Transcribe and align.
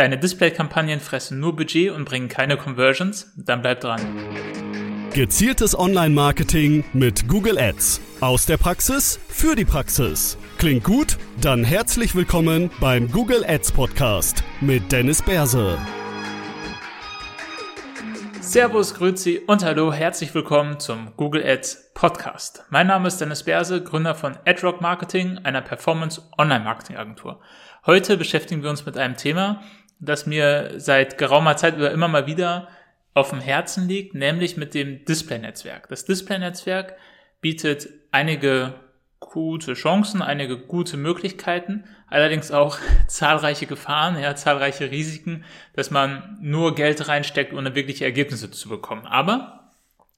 Deine 0.00 0.16
Display-Kampagnen 0.16 0.98
fressen 0.98 1.40
nur 1.40 1.54
Budget 1.54 1.92
und 1.92 2.06
bringen 2.06 2.30
keine 2.30 2.56
Conversions? 2.56 3.34
Dann 3.36 3.60
bleib 3.60 3.82
dran. 3.82 4.00
Gezieltes 5.12 5.78
Online-Marketing 5.78 6.84
mit 6.94 7.28
Google 7.28 7.58
Ads. 7.58 8.00
Aus 8.20 8.46
der 8.46 8.56
Praxis 8.56 9.20
für 9.28 9.54
die 9.54 9.66
Praxis. 9.66 10.38
Klingt 10.56 10.84
gut? 10.84 11.18
Dann 11.42 11.64
herzlich 11.64 12.14
willkommen 12.14 12.70
beim 12.80 13.12
Google 13.12 13.44
Ads 13.46 13.72
Podcast 13.72 14.42
mit 14.62 14.90
Dennis 14.90 15.20
Berse. 15.20 15.76
Servus, 18.40 18.94
Grüezi 18.94 19.42
und 19.46 19.62
hallo, 19.62 19.92
herzlich 19.92 20.34
willkommen 20.34 20.80
zum 20.80 21.14
Google 21.18 21.46
Ads 21.46 21.92
Podcast. 21.92 22.64
Mein 22.70 22.86
Name 22.86 23.06
ist 23.06 23.20
Dennis 23.20 23.42
Berse, 23.42 23.84
Gründer 23.84 24.14
von 24.14 24.38
AdRock 24.46 24.80
Marketing, 24.80 25.38
einer 25.44 25.60
Performance 25.60 26.22
Online 26.38 26.64
Marketing 26.64 26.96
Agentur. 26.96 27.42
Heute 27.86 28.16
beschäftigen 28.16 28.62
wir 28.62 28.68
uns 28.68 28.84
mit 28.84 28.98
einem 28.98 29.16
Thema, 29.16 29.62
das 30.00 30.26
mir 30.26 30.74
seit 30.76 31.18
geraumer 31.18 31.56
Zeit 31.56 31.76
oder 31.76 31.92
immer 31.92 32.08
mal 32.08 32.26
wieder 32.26 32.68
auf 33.14 33.30
dem 33.30 33.40
Herzen 33.40 33.88
liegt, 33.88 34.14
nämlich 34.14 34.56
mit 34.56 34.74
dem 34.74 35.04
Display-Netzwerk. 35.04 35.88
Das 35.88 36.04
Display-Netzwerk 36.04 36.96
bietet 37.40 37.88
einige 38.10 38.74
gute 39.18 39.74
Chancen, 39.74 40.22
einige 40.22 40.58
gute 40.58 40.96
Möglichkeiten, 40.96 41.84
allerdings 42.08 42.50
auch 42.50 42.78
zahlreiche 43.06 43.66
Gefahren, 43.66 44.18
ja, 44.18 44.34
zahlreiche 44.34 44.90
Risiken, 44.90 45.44
dass 45.74 45.90
man 45.90 46.38
nur 46.40 46.74
Geld 46.74 47.06
reinsteckt, 47.08 47.52
ohne 47.52 47.74
wirkliche 47.74 48.04
Ergebnisse 48.04 48.50
zu 48.50 48.68
bekommen. 48.68 49.06
Aber 49.06 49.70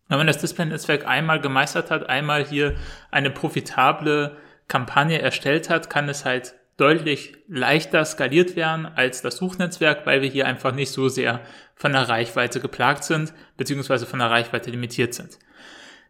wenn 0.08 0.18
man 0.18 0.26
das 0.26 0.38
Display-Netzwerk 0.38 1.06
einmal 1.06 1.40
gemeistert 1.40 1.90
hat, 1.90 2.08
einmal 2.08 2.44
hier 2.44 2.76
eine 3.10 3.30
profitable 3.30 4.36
Kampagne 4.68 5.20
erstellt 5.20 5.68
hat, 5.68 5.90
kann 5.90 6.08
es 6.08 6.24
halt 6.24 6.54
deutlich 6.76 7.34
leichter 7.48 8.04
skaliert 8.04 8.56
werden 8.56 8.86
als 8.86 9.22
das 9.22 9.36
Suchnetzwerk, 9.36 10.06
weil 10.06 10.22
wir 10.22 10.28
hier 10.28 10.46
einfach 10.46 10.74
nicht 10.74 10.90
so 10.90 11.08
sehr 11.08 11.40
von 11.74 11.92
der 11.92 12.08
Reichweite 12.08 12.60
geplagt 12.60 13.04
sind, 13.04 13.32
beziehungsweise 13.56 14.06
von 14.06 14.18
der 14.18 14.30
Reichweite 14.30 14.70
limitiert 14.70 15.14
sind. 15.14 15.38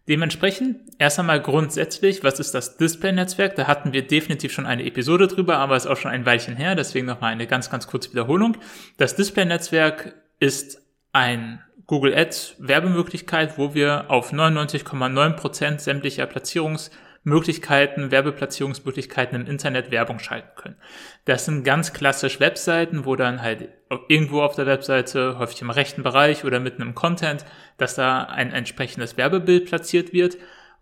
Dementsprechend 0.09 0.81
erst 0.99 1.21
einmal 1.21 1.41
grundsätzlich, 1.41 2.25
was 2.25 2.41
ist 2.41 2.55
das 2.55 2.77
Display-Netzwerk? 2.77 3.55
Da 3.55 3.69
hatten 3.69 3.93
wir 3.93 4.07
definitiv 4.07 4.53
schon 4.53 4.67
eine 4.67 4.85
Episode 4.85 5.29
drüber, 5.29 5.59
aber 5.59 5.77
ist 5.77 5.87
auch 5.87 5.97
schon 5.97 6.11
ein 6.11 6.27
Weilchen 6.27 6.57
her, 6.57 6.75
deswegen 6.75 7.07
nochmal 7.07 7.33
eine 7.33 7.47
ganz, 7.47 7.71
ganz 7.71 7.87
kurze 7.87 8.11
Wiederholung. 8.11 8.57
Das 8.97 9.15
Display-Netzwerk 9.15 10.15
ist 10.41 10.83
ein 11.13 11.63
Google 11.87 12.15
Ads 12.17 12.57
Werbemöglichkeit, 12.59 13.59
wo 13.59 13.75
wir 13.75 14.11
auf 14.11 14.33
99,9 14.33 15.35
Prozent 15.35 15.81
sämtlicher 15.81 16.25
Platzierungs- 16.25 16.91
Möglichkeiten, 17.25 18.11
Werbeplatzierungsmöglichkeiten 18.11 19.41
im 19.41 19.47
Internet 19.47 19.91
Werbung 19.91 20.19
schalten 20.19 20.51
können. 20.57 20.77
Das 21.25 21.45
sind 21.45 21.65
ganz 21.65 21.93
klassisch 21.93 22.41
Webseiten, 22.41 23.05
wo 23.05 23.15
dann 23.15 23.43
halt 23.43 23.69
irgendwo 24.09 24.43
auf 24.43 24.57
der 24.57 24.67
Webseite, 24.67 25.39
häufig 25.39 25.63
im 25.63 25.71
rechten 25.71 26.03
Bereich 26.03 26.45
oder 26.45 26.59
mitten 26.59 26.83
im 26.83 26.95
Content, 26.95 27.45
dass 27.77 27.95
da 27.95 28.25
ein 28.25 28.53
entsprechendes 28.53 29.17
Werbebild 29.17 29.67
platziert 29.67 30.13
wird 30.13 30.37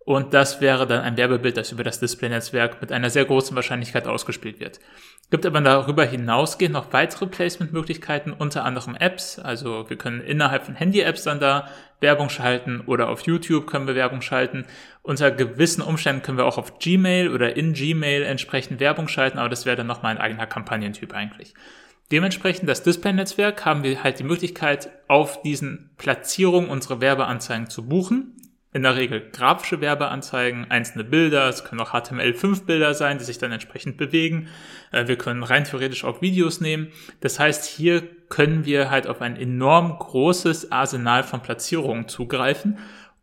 und 0.05 0.33
das 0.33 0.61
wäre 0.61 0.87
dann 0.87 1.03
ein 1.03 1.17
Werbebild, 1.17 1.56
das 1.56 1.73
über 1.73 1.84
das 1.84 2.01
Display-Netzwerk 2.01 2.81
mit 2.81 2.91
einer 2.91 3.11
sehr 3.11 3.27
großen 3.27 3.55
Wahrscheinlichkeit 3.55 4.06
ausgespielt 4.06 4.59
wird. 4.59 4.81
Gibt 5.31 5.45
aber 5.45 5.61
darüber 5.61 6.05
hinausgehend 6.05 6.73
noch 6.73 6.93
weitere 6.93 7.27
Placement-Möglichkeiten, 7.27 8.33
unter 8.33 8.65
anderem 8.65 8.97
Apps. 8.97 9.39
Also 9.39 9.89
wir 9.89 9.98
können 9.98 10.23
innerhalb 10.23 10.65
von 10.65 10.75
Handy-Apps 10.75 11.25
dann 11.25 11.39
da 11.39 11.69
Werbung 12.01 12.31
schalten 12.31 12.81
oder 12.87 13.11
auf 13.11 13.21
YouTube 13.21 13.67
können 13.67 13.87
wir 13.87 13.95
Werbung 13.95 14.23
schalten. 14.23 14.65
Unter 15.03 15.31
gewissen 15.31 15.83
Umständen 15.83 16.23
können 16.23 16.39
wir 16.39 16.47
auch 16.47 16.59
auf 16.59 16.78
Gmail 16.78 17.28
oder 17.28 17.55
in 17.55 17.75
Gmail 17.75 18.23
entsprechend 18.23 18.81
Werbung 18.81 19.06
schalten, 19.06 19.39
aber 19.39 19.51
das 19.51 19.67
wäre 19.67 19.77
dann 19.77 19.87
nochmal 19.87 20.17
ein 20.17 20.21
eigener 20.21 20.47
Kampagnentyp 20.47 21.15
eigentlich. 21.15 21.55
Dementsprechend 22.11 22.69
das 22.69 22.83
Display-Netzwerk 22.83 23.65
haben 23.67 23.84
wir 23.84 24.03
halt 24.03 24.19
die 24.19 24.25
Möglichkeit, 24.25 24.89
auf 25.09 25.43
diesen 25.43 25.91
Platzierungen 25.98 26.71
unsere 26.71 27.01
Werbeanzeigen 27.03 27.69
zu 27.69 27.87
buchen 27.87 28.34
in 28.72 28.82
der 28.82 28.96
Regel 28.96 29.20
grafische 29.32 29.80
Werbeanzeigen, 29.80 30.70
einzelne 30.70 31.04
Bilder, 31.04 31.48
es 31.48 31.64
können 31.64 31.81
auch 31.81 31.92
HTML5-Bilder 31.92 32.94
sein, 32.94 33.19
die 33.19 33.25
sich 33.25 33.38
dann 33.38 33.50
entsprechend 33.50 33.97
bewegen. 33.97 34.48
Äh, 34.92 35.08
wir 35.08 35.16
können 35.16 35.42
rein 35.42 35.64
theoretisch 35.64 36.04
auch 36.04 36.22
Videos 36.22 36.60
nehmen. 36.60 36.88
Das 37.20 37.41
heißt, 37.41 37.64
hier 37.64 38.03
können 38.28 38.64
wir 38.64 38.91
halt 38.91 39.09
auf 39.09 39.22
ein 39.22 39.36
enorm 39.36 39.98
großes 39.98 40.70
Arsenal 40.70 41.25
von 41.25 41.42
Platzierungen 41.42 42.06
zugreifen, 42.06 42.78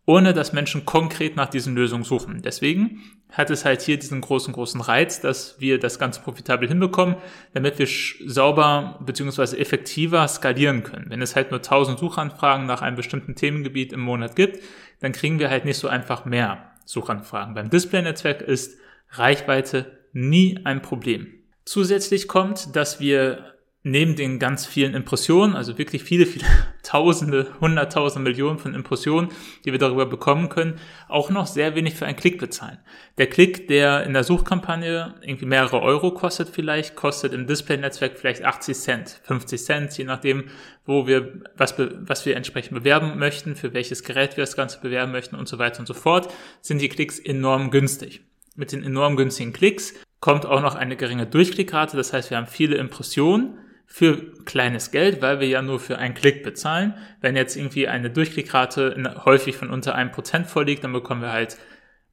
ohne 0.05 0.33
dass 0.33 0.53
Menschen 0.53 0.85
konkret 0.85 1.35
nach 1.35 1.49
diesen 1.49 1.75
Lösungen 1.75 2.03
suchen. 2.03 2.41
Deswegen 2.41 3.01
hat 3.31 3.49
es 3.49 3.65
halt 3.65 3.81
hier 3.81 3.99
diesen 3.99 4.21
großen, 4.21 4.53
großen 4.53 4.79
Reiz, 4.79 5.19
dass 5.19 5.59
wir 5.59 5.79
das 5.79 5.99
Ganze 5.99 6.21
profitabel 6.21 6.67
hinbekommen, 6.67 7.15
damit 7.53 7.77
wir 7.77 7.87
sauber 8.25 8.99
beziehungsweise 9.05 9.59
effektiver 9.59 10.25
skalieren 10.27 10.83
können. 10.83 11.07
Wenn 11.09 11.21
es 11.21 11.35
halt 11.35 11.51
nur 11.51 11.59
1000 11.59 11.99
Suchanfragen 11.99 12.65
nach 12.65 12.81
einem 12.81 12.95
bestimmten 12.95 13.35
Themengebiet 13.35 13.91
im 13.91 13.99
Monat 13.99 14.35
gibt, 14.35 14.63
dann 14.99 15.11
kriegen 15.11 15.39
wir 15.39 15.49
halt 15.49 15.65
nicht 15.65 15.77
so 15.77 15.87
einfach 15.87 16.25
mehr 16.25 16.71
Suchanfragen. 16.85 17.53
Beim 17.53 17.69
Display-Netzwerk 17.69 18.41
ist 18.41 18.79
Reichweite 19.11 19.97
nie 20.13 20.59
ein 20.63 20.81
Problem. 20.81 21.27
Zusätzlich 21.65 22.27
kommt, 22.27 22.75
dass 22.75 22.99
wir 22.99 23.56
neben 23.83 24.15
den 24.15 24.39
ganz 24.39 24.65
vielen 24.65 24.93
Impressionen, 24.93 25.55
also 25.55 25.77
wirklich 25.77 26.03
viele, 26.03 26.25
viele 26.25 26.45
Tausende, 26.83 27.47
Hunderttausende, 27.59 28.29
Millionen 28.29 28.59
von 28.59 28.73
Impressionen, 28.73 29.29
die 29.65 29.73
wir 29.73 29.79
darüber 29.79 30.05
bekommen 30.05 30.47
können, 30.47 30.79
auch 31.09 31.29
noch 31.29 31.45
sehr 31.45 31.75
wenig 31.75 31.95
für 31.95 32.05
einen 32.05 32.15
Klick 32.15 32.37
bezahlen. 32.37 32.77
Der 33.17 33.27
Klick, 33.27 33.67
der 33.67 34.03
in 34.03 34.13
der 34.13 34.23
Suchkampagne 34.23 35.15
irgendwie 35.21 35.45
mehrere 35.45 35.81
Euro 35.81 36.11
kostet 36.11 36.47
vielleicht, 36.47 36.95
kostet 36.95 37.33
im 37.33 37.45
Display-Netzwerk 37.45 38.17
vielleicht 38.17 38.45
80 38.45 38.77
Cent, 38.77 39.21
50 39.23 39.61
Cent, 39.61 39.97
je 39.97 40.05
nachdem, 40.05 40.45
wo 40.85 41.07
wir, 41.07 41.41
was, 41.57 41.75
was 41.77 42.25
wir 42.25 42.37
entsprechend 42.37 42.77
bewerben 42.77 43.19
möchten, 43.19 43.57
für 43.57 43.73
welches 43.73 44.03
Gerät 44.03 44.37
wir 44.37 44.43
das 44.43 44.55
Ganze 44.55 44.79
bewerben 44.79 45.11
möchten 45.11 45.35
und 45.35 45.49
so 45.49 45.59
weiter 45.59 45.79
und 45.79 45.87
so 45.87 45.93
fort, 45.93 46.33
sind 46.61 46.81
die 46.81 46.89
Klicks 46.89 47.19
enorm 47.19 47.69
günstig. 47.69 48.21
Mit 48.55 48.71
den 48.71 48.83
enorm 48.83 49.17
günstigen 49.17 49.51
Klicks 49.51 49.93
kommt 50.21 50.45
auch 50.45 50.61
noch 50.61 50.75
eine 50.75 50.95
geringe 50.95 51.27
Durchklickrate, 51.27 51.97
das 51.97 52.13
heißt, 52.13 52.29
wir 52.29 52.37
haben 52.37 52.47
viele 52.47 52.77
Impressionen, 52.77 53.59
für 53.87 54.33
kleines 54.43 54.91
Geld, 54.91 55.21
weil 55.21 55.39
wir 55.39 55.47
ja 55.47 55.61
nur 55.61 55.79
für 55.79 55.97
einen 55.97 56.13
Klick 56.13 56.43
bezahlen. 56.43 56.93
Wenn 57.21 57.35
jetzt 57.35 57.55
irgendwie 57.55 57.87
eine 57.87 58.11
Durchklickrate 58.11 59.15
häufig 59.25 59.55
von 59.55 59.71
unter 59.71 59.95
einem 59.95 60.11
Prozent 60.11 60.45
vorliegt, 60.45 60.83
dann 60.83 60.93
bekommen 60.93 61.21
wir 61.21 61.31
halt 61.31 61.57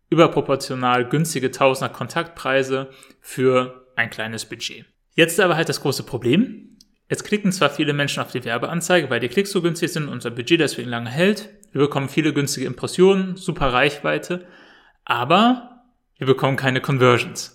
überproportional 0.08 1.08
günstige 1.08 1.50
Tausender 1.50 1.92
Kontaktpreise 1.92 2.90
für 3.20 3.86
ein 3.96 4.08
kleines 4.08 4.44
Budget. 4.46 4.86
Jetzt 5.14 5.38
aber 5.40 5.56
halt 5.56 5.68
das 5.68 5.80
große 5.80 6.04
Problem. 6.04 6.78
Jetzt 7.10 7.24
klicken 7.24 7.52
zwar 7.52 7.70
viele 7.70 7.92
Menschen 7.92 8.22
auf 8.22 8.32
die 8.32 8.44
Werbeanzeige, 8.44 9.10
weil 9.10 9.20
die 9.20 9.28
Klicks 9.28 9.50
so 9.50 9.60
günstig 9.60 9.92
sind, 9.92 10.08
unser 10.08 10.30
Budget 10.30 10.60
deswegen 10.60 10.88
lange 10.88 11.10
hält. 11.10 11.50
Wir 11.72 11.80
bekommen 11.80 12.08
viele 12.08 12.32
günstige 12.32 12.66
Impressionen, 12.66 13.36
super 13.36 13.72
Reichweite, 13.72 14.46
aber 15.04 15.82
wir 16.16 16.26
bekommen 16.26 16.56
keine 16.56 16.80
Conversions. 16.80 17.53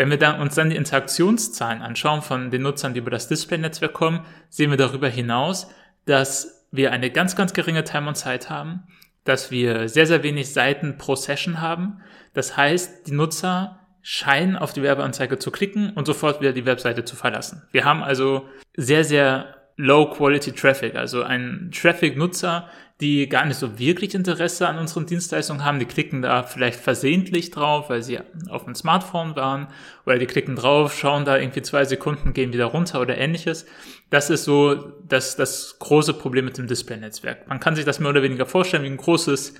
Wenn 0.00 0.08
wir 0.08 0.16
dann, 0.16 0.40
uns 0.40 0.54
dann 0.54 0.70
die 0.70 0.76
Interaktionszahlen 0.76 1.82
anschauen 1.82 2.22
von 2.22 2.50
den 2.50 2.62
Nutzern, 2.62 2.94
die 2.94 3.00
über 3.00 3.10
das 3.10 3.28
Display-Netzwerk 3.28 3.92
kommen, 3.92 4.24
sehen 4.48 4.70
wir 4.70 4.78
darüber 4.78 5.10
hinaus, 5.10 5.68
dass 6.06 6.66
wir 6.70 6.90
eine 6.90 7.10
ganz, 7.10 7.36
ganz 7.36 7.52
geringe 7.52 7.84
Time 7.84 8.08
on 8.08 8.14
Zeit 8.14 8.48
haben, 8.48 8.84
dass 9.24 9.50
wir 9.50 9.90
sehr, 9.90 10.06
sehr 10.06 10.22
wenig 10.22 10.54
Seiten 10.54 10.96
pro 10.96 11.16
Session 11.16 11.60
haben. 11.60 12.00
Das 12.32 12.56
heißt, 12.56 13.08
die 13.08 13.12
Nutzer 13.12 13.78
scheinen 14.00 14.56
auf 14.56 14.72
die 14.72 14.82
Werbeanzeige 14.82 15.38
zu 15.38 15.50
klicken 15.50 15.90
und 15.90 16.06
sofort 16.06 16.40
wieder 16.40 16.54
die 16.54 16.64
Webseite 16.64 17.04
zu 17.04 17.14
verlassen. 17.14 17.68
Wir 17.70 17.84
haben 17.84 18.02
also 18.02 18.48
sehr, 18.74 19.04
sehr 19.04 19.54
Low-Quality 19.76 20.52
Traffic, 20.52 20.94
also 20.94 21.24
ein 21.24 21.70
Traffic-Nutzer, 21.74 22.70
die 23.00 23.28
gar 23.28 23.46
nicht 23.46 23.56
so 23.56 23.78
wirklich 23.78 24.14
Interesse 24.14 24.68
an 24.68 24.78
unseren 24.78 25.06
Dienstleistungen 25.06 25.64
haben. 25.64 25.78
Die 25.78 25.86
klicken 25.86 26.20
da 26.20 26.42
vielleicht 26.42 26.78
versehentlich 26.78 27.50
drauf, 27.50 27.88
weil 27.88 28.02
sie 28.02 28.18
auf 28.48 28.64
dem 28.64 28.74
Smartphone 28.74 29.36
waren 29.36 29.68
oder 30.04 30.18
die 30.18 30.26
klicken 30.26 30.56
drauf, 30.56 30.94
schauen 30.94 31.24
da 31.24 31.38
irgendwie 31.38 31.62
zwei 31.62 31.84
Sekunden, 31.84 32.34
gehen 32.34 32.52
wieder 32.52 32.66
runter 32.66 33.00
oder 33.00 33.16
ähnliches. 33.16 33.64
Das 34.10 34.28
ist 34.28 34.44
so 34.44 34.74
das, 35.08 35.36
das 35.36 35.78
große 35.78 36.14
Problem 36.14 36.44
mit 36.44 36.58
dem 36.58 36.66
Display-Netzwerk. 36.66 37.48
Man 37.48 37.60
kann 37.60 37.74
sich 37.74 37.84
das 37.84 38.00
mehr 38.00 38.10
oder 38.10 38.22
weniger 38.22 38.44
vorstellen 38.44 38.82
wie 38.82 38.88
ein 38.88 38.98
großes, 38.98 39.54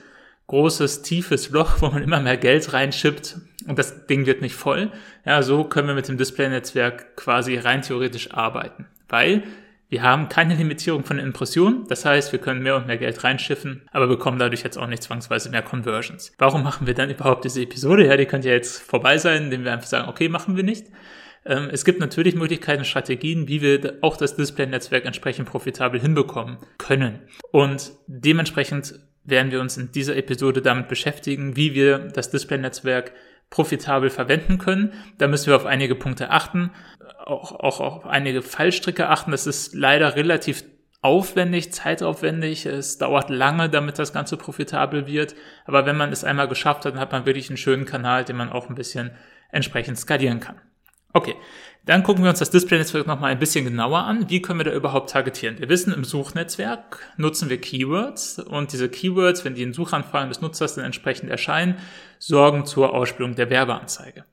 großes, 0.48 1.02
tiefes 1.02 1.48
Loch, 1.50 1.80
wo 1.80 1.88
man 1.88 2.02
immer 2.02 2.20
mehr 2.20 2.36
Geld 2.36 2.72
reinschippt 2.72 3.38
und 3.66 3.78
das 3.78 4.06
Ding 4.06 4.26
wird 4.26 4.42
nicht 4.42 4.54
voll. 4.54 4.92
Ja, 5.24 5.42
so 5.42 5.64
können 5.64 5.88
wir 5.88 5.94
mit 5.94 6.08
dem 6.08 6.18
Display-Netzwerk 6.18 7.16
quasi 7.16 7.56
rein 7.56 7.80
theoretisch 7.80 8.32
arbeiten, 8.32 8.86
weil 9.08 9.44
wir 9.90 10.02
haben 10.02 10.28
keine 10.28 10.54
Limitierung 10.54 11.04
von 11.04 11.18
Impressionen, 11.18 11.84
das 11.88 12.04
heißt, 12.04 12.30
wir 12.30 12.38
können 12.38 12.62
mehr 12.62 12.76
und 12.76 12.86
mehr 12.86 12.96
Geld 12.96 13.22
reinschiffen, 13.24 13.82
aber 13.90 14.06
bekommen 14.06 14.38
dadurch 14.38 14.62
jetzt 14.62 14.78
auch 14.78 14.86
nicht 14.86 15.02
zwangsweise 15.02 15.50
mehr 15.50 15.62
Conversions. 15.62 16.32
Warum 16.38 16.62
machen 16.62 16.86
wir 16.86 16.94
dann 16.94 17.10
überhaupt 17.10 17.44
diese 17.44 17.60
Episode? 17.60 18.06
Ja, 18.06 18.16
die 18.16 18.26
könnte 18.26 18.48
ja 18.48 18.54
jetzt 18.54 18.80
vorbei 18.80 19.18
sein, 19.18 19.44
indem 19.44 19.64
wir 19.64 19.72
einfach 19.72 19.88
sagen, 19.88 20.08
okay, 20.08 20.28
machen 20.28 20.56
wir 20.56 20.62
nicht. 20.62 20.86
Ähm, 21.44 21.68
es 21.72 21.84
gibt 21.84 21.98
natürlich 21.98 22.36
Möglichkeiten, 22.36 22.84
Strategien, 22.84 23.48
wie 23.48 23.62
wir 23.62 23.98
auch 24.00 24.16
das 24.16 24.36
Display-Netzwerk 24.36 25.06
entsprechend 25.06 25.48
profitabel 25.48 26.00
hinbekommen 26.00 26.58
können. 26.78 27.18
Und 27.50 27.92
dementsprechend 28.06 28.94
werden 29.24 29.50
wir 29.50 29.60
uns 29.60 29.76
in 29.76 29.90
dieser 29.90 30.16
Episode 30.16 30.62
damit 30.62 30.86
beschäftigen, 30.86 31.56
wie 31.56 31.74
wir 31.74 31.98
das 31.98 32.30
Display-Netzwerk 32.30 33.12
profitabel 33.50 34.10
verwenden 34.10 34.58
können. 34.58 34.92
Da 35.18 35.28
müssen 35.28 35.48
wir 35.48 35.56
auf 35.56 35.66
einige 35.66 35.94
Punkte 35.96 36.30
achten, 36.30 36.70
auch, 37.24 37.52
auch 37.52 37.80
auf 37.80 38.06
einige 38.06 38.42
Fallstricke 38.42 39.08
achten. 39.08 39.32
Das 39.32 39.46
ist 39.46 39.74
leider 39.74 40.16
relativ 40.16 40.64
aufwendig, 41.02 41.72
zeitaufwendig. 41.72 42.66
Es 42.66 42.98
dauert 42.98 43.30
lange, 43.30 43.68
damit 43.68 43.98
das 43.98 44.12
Ganze 44.12 44.36
profitabel 44.36 45.06
wird. 45.06 45.34
Aber 45.66 45.86
wenn 45.86 45.96
man 45.96 46.12
es 46.12 46.24
einmal 46.24 46.48
geschafft 46.48 46.84
hat, 46.84 46.94
dann 46.94 47.00
hat 47.00 47.12
man 47.12 47.26
wirklich 47.26 47.50
einen 47.50 47.56
schönen 47.56 47.86
Kanal, 47.86 48.24
den 48.24 48.36
man 48.36 48.50
auch 48.50 48.68
ein 48.68 48.74
bisschen 48.74 49.10
entsprechend 49.50 49.98
skalieren 49.98 50.40
kann. 50.40 50.60
Okay, 51.12 51.34
dann 51.86 52.02
gucken 52.02 52.22
wir 52.22 52.30
uns 52.30 52.38
das 52.38 52.50
Display-Netzwerk 52.50 53.06
nochmal 53.06 53.32
ein 53.32 53.38
bisschen 53.38 53.64
genauer 53.64 54.00
an. 54.00 54.28
Wie 54.28 54.42
können 54.42 54.60
wir 54.60 54.64
da 54.64 54.72
überhaupt 54.72 55.10
targetieren? 55.10 55.58
Wir 55.58 55.68
wissen, 55.68 55.92
im 55.92 56.04
Suchnetzwerk 56.04 56.98
nutzen 57.16 57.48
wir 57.48 57.60
Keywords 57.60 58.38
und 58.38 58.72
diese 58.72 58.88
Keywords, 58.88 59.44
wenn 59.44 59.54
die 59.54 59.62
in 59.62 59.72
Suchanfragen 59.72 60.28
des 60.28 60.40
Nutzers 60.40 60.74
dann 60.74 60.84
entsprechend 60.84 61.30
erscheinen, 61.30 61.76
sorgen 62.18 62.66
zur 62.66 62.92
Ausspielung 62.92 63.34
der 63.34 63.48
Werbeanzeige. 63.48 64.24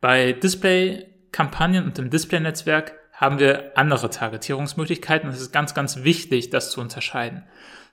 Bei 0.00 0.32
Display-Kampagnen 0.32 1.84
und 1.84 1.98
dem 1.98 2.10
Display-Netzwerk 2.10 2.94
haben 3.12 3.38
wir 3.38 3.76
andere 3.76 4.10
Targetierungsmöglichkeiten. 4.10 5.28
Es 5.30 5.40
ist 5.40 5.52
ganz, 5.52 5.74
ganz 5.74 6.02
wichtig, 6.02 6.50
das 6.50 6.70
zu 6.70 6.80
unterscheiden. 6.80 7.44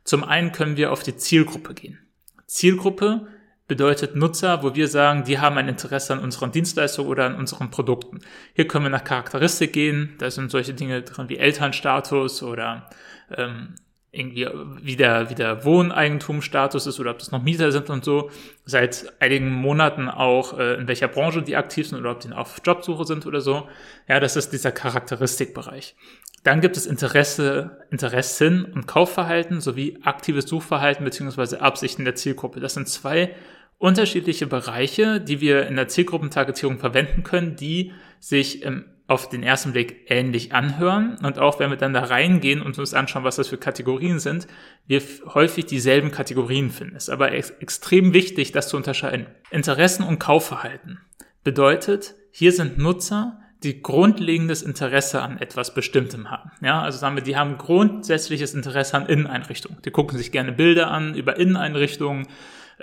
Zum 0.03 0.23
einen 0.23 0.51
können 0.51 0.77
wir 0.77 0.91
auf 0.91 1.03
die 1.03 1.15
Zielgruppe 1.15 1.73
gehen. 1.73 1.99
Zielgruppe 2.45 3.27
bedeutet 3.67 4.15
Nutzer, 4.15 4.61
wo 4.63 4.75
wir 4.75 4.87
sagen, 4.87 5.23
die 5.23 5.39
haben 5.39 5.57
ein 5.57 5.69
Interesse 5.69 6.13
an 6.13 6.19
unseren 6.19 6.51
Dienstleistungen 6.51 7.09
oder 7.09 7.25
an 7.25 7.35
unseren 7.35 7.71
Produkten. 7.71 8.19
Hier 8.53 8.67
können 8.67 8.85
wir 8.85 8.89
nach 8.89 9.03
Charakteristik 9.03 9.73
gehen. 9.73 10.15
Da 10.19 10.29
sind 10.29 10.51
solche 10.51 10.73
Dinge 10.73 11.01
drin 11.01 11.29
wie 11.29 11.37
Elternstatus 11.37 12.43
oder 12.43 12.89
ähm, 13.35 13.75
irgendwie 14.13 14.47
wie 14.83 14.95
der, 14.95 15.31
wie 15.31 15.35
der 15.35 15.65
Wohneigentumsstatus 15.65 16.85
ist 16.85 16.99
oder 16.99 17.11
ob 17.11 17.19
das 17.19 17.31
noch 17.31 17.41
Mieter 17.41 17.71
sind 17.71 17.89
und 17.89 18.05
so. 18.05 18.29
Seit 18.63 19.11
einigen 19.19 19.51
Monaten 19.51 20.07
auch, 20.07 20.57
äh, 20.59 20.75
in 20.75 20.87
welcher 20.87 21.07
Branche 21.07 21.41
die 21.41 21.55
aktiv 21.55 21.87
sind 21.87 21.99
oder 21.99 22.11
ob 22.11 22.19
die 22.19 22.31
auf 22.31 22.61
Jobsuche 22.63 23.05
sind 23.05 23.25
oder 23.25 23.41
so. 23.41 23.67
Ja, 24.07 24.19
das 24.19 24.35
ist 24.35 24.53
dieser 24.53 24.71
Charakteristikbereich. 24.71 25.95
Dann 26.43 26.61
gibt 26.61 26.77
es 26.77 26.85
Interesse, 26.85 27.85
Interessen 27.89 28.65
und 28.65 28.85
Kaufverhalten 28.85 29.61
sowie 29.61 29.97
aktives 30.03 30.45
Suchverhalten 30.45 31.03
beziehungsweise 31.03 31.61
Absichten 31.61 32.05
der 32.05 32.13
Zielgruppe. 32.13 32.59
Das 32.59 32.75
sind 32.75 32.87
zwei 32.89 33.33
unterschiedliche 33.77 34.47
Bereiche, 34.47 35.19
die 35.19 35.41
wir 35.41 35.67
in 35.67 35.75
der 35.75 35.87
Zielgruppentargetierung 35.87 36.79
verwenden 36.79 37.23
können, 37.23 37.55
die 37.55 37.91
sich 38.19 38.63
im 38.63 38.85
auf 39.05 39.27
den 39.27 39.43
ersten 39.43 39.73
Blick 39.73 40.05
ähnlich 40.09 40.53
anhören 40.53 41.17
und 41.23 41.37
auch 41.37 41.59
wenn 41.59 41.69
wir 41.69 41.77
dann 41.77 41.93
da 41.93 42.05
reingehen 42.05 42.61
und 42.61 42.79
uns 42.79 42.93
anschauen, 42.93 43.25
was 43.25 43.35
das 43.35 43.49
für 43.49 43.57
Kategorien 43.57 44.19
sind, 44.19 44.47
wir 44.87 45.01
häufig 45.33 45.65
dieselben 45.65 46.09
Kategorien 46.09 46.69
finden. 46.69 46.95
Es 46.95 47.03
ist 47.03 47.09
aber 47.09 47.33
ex 47.33 47.49
extrem 47.49 48.13
wichtig, 48.13 48.53
das 48.53 48.69
zu 48.69 48.77
unterscheiden. 48.77 49.27
Interessen 49.51 50.03
und 50.03 50.19
Kaufverhalten 50.19 50.99
bedeutet, 51.43 52.15
hier 52.31 52.53
sind 52.53 52.77
Nutzer, 52.77 53.39
die 53.61 53.81
grundlegendes 53.81 54.61
Interesse 54.61 55.21
an 55.21 55.37
etwas 55.37 55.73
Bestimmtem 55.73 56.31
haben. 56.31 56.51
Ja, 56.61 56.81
also 56.81 56.97
sagen 56.97 57.15
wir, 57.15 57.23
die 57.23 57.37
haben 57.37 57.57
grundsätzliches 57.57 58.53
Interesse 58.53 58.97
an 58.97 59.05
Inneneinrichtungen. 59.05 59.81
Die 59.83 59.91
gucken 59.91 60.17
sich 60.17 60.31
gerne 60.31 60.51
Bilder 60.53 60.91
an 60.91 61.15
über 61.15 61.37
Inneneinrichtungen, 61.37 62.27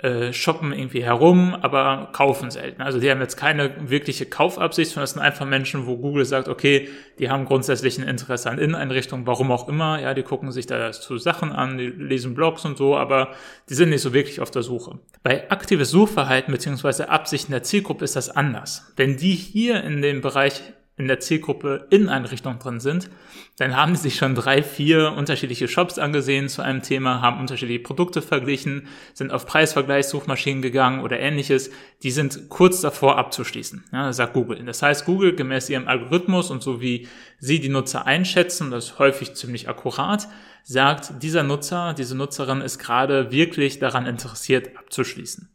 äh, 0.03 0.33
shoppen 0.33 0.73
irgendwie 0.73 1.03
herum, 1.03 1.53
aber 1.53 2.09
kaufen 2.11 2.49
selten. 2.49 2.81
Also 2.81 2.99
die 2.99 3.09
haben 3.11 3.21
jetzt 3.21 3.37
keine 3.37 3.89
wirkliche 3.89 4.25
Kaufabsicht, 4.25 4.91
sondern 4.91 5.03
das 5.03 5.11
sind 5.11 5.21
einfach 5.21 5.45
Menschen, 5.45 5.85
wo 5.85 5.97
Google 5.97 6.25
sagt, 6.25 6.47
okay, 6.47 6.89
die 7.19 7.29
haben 7.29 7.45
grundsätzlich 7.45 7.99
ein 7.99 8.07
Interesse 8.07 8.49
an 8.49 8.57
Inneneinrichtungen, 8.57 9.27
warum 9.27 9.51
auch 9.51 9.67
immer. 9.67 10.01
Ja, 10.01 10.13
die 10.13 10.23
gucken 10.23 10.51
sich 10.51 10.65
da 10.65 10.91
zu 10.91 11.17
Sachen 11.17 11.51
an, 11.51 11.77
die 11.77 11.87
lesen 11.87 12.33
Blogs 12.33 12.65
und 12.65 12.77
so, 12.77 12.97
aber 12.97 13.29
die 13.69 13.75
sind 13.75 13.89
nicht 13.89 14.01
so 14.01 14.11
wirklich 14.13 14.39
auf 14.39 14.49
der 14.49 14.63
Suche. 14.63 14.99
Bei 15.23 15.51
aktives 15.51 15.91
Suchverhalten 15.91 16.51
beziehungsweise 16.51 17.09
Absichten 17.09 17.51
der 17.51 17.63
Zielgruppe 17.63 18.03
ist 18.03 18.15
das 18.15 18.29
anders. 18.29 18.91
Wenn 18.95 19.17
die 19.17 19.35
hier 19.35 19.83
in 19.83 20.01
dem 20.01 20.21
Bereich 20.21 20.63
in 21.01 21.07
der 21.07 21.19
Zielgruppe 21.19 21.87
Inneneinrichtungen 21.89 22.59
drin 22.59 22.79
sind, 22.79 23.09
dann 23.57 23.75
haben 23.75 23.95
sie 23.95 24.03
sich 24.03 24.15
schon 24.15 24.35
drei, 24.35 24.61
vier 24.61 25.13
unterschiedliche 25.13 25.67
Shops 25.67 25.97
angesehen 25.97 26.47
zu 26.47 26.61
einem 26.61 26.83
Thema, 26.83 27.21
haben 27.21 27.39
unterschiedliche 27.39 27.81
Produkte 27.81 28.21
verglichen, 28.21 28.87
sind 29.13 29.31
auf 29.31 29.45
Preisvergleichssuchmaschinen 29.45 30.61
gegangen 30.61 31.01
oder 31.01 31.19
ähnliches. 31.19 31.71
Die 32.03 32.11
sind 32.11 32.49
kurz 32.49 32.81
davor 32.81 33.17
abzuschließen, 33.17 33.83
ja, 33.91 34.13
sagt 34.13 34.33
Google. 34.33 34.63
Das 34.63 34.81
heißt, 34.81 35.05
Google 35.05 35.35
gemäß 35.35 35.69
ihrem 35.69 35.87
Algorithmus 35.87 36.51
und 36.51 36.61
so 36.61 36.81
wie 36.81 37.07
sie 37.39 37.59
die 37.59 37.69
Nutzer 37.69 38.05
einschätzen, 38.05 38.69
das 38.69 38.85
ist 38.85 38.99
häufig 38.99 39.33
ziemlich 39.33 39.67
akkurat, 39.67 40.27
sagt, 40.63 41.23
dieser 41.23 41.41
Nutzer, 41.41 41.93
diese 41.93 42.15
Nutzerin 42.15 42.61
ist 42.61 42.77
gerade 42.77 43.31
wirklich 43.31 43.79
daran 43.79 44.05
interessiert 44.05 44.77
abzuschließen. 44.77 45.49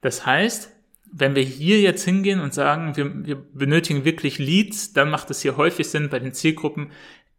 Das 0.00 0.24
heißt, 0.24 0.77
wenn 1.10 1.34
wir 1.34 1.42
hier 1.42 1.80
jetzt 1.80 2.04
hingehen 2.04 2.40
und 2.40 2.54
sagen, 2.54 2.96
wir, 2.96 3.26
wir 3.26 3.36
benötigen 3.36 4.04
wirklich 4.04 4.38
Leads, 4.38 4.92
dann 4.92 5.10
macht 5.10 5.30
es 5.30 5.42
hier 5.42 5.56
häufig 5.56 5.88
Sinn, 5.88 6.08
bei 6.08 6.18
den 6.18 6.32
Zielgruppen 6.32 6.90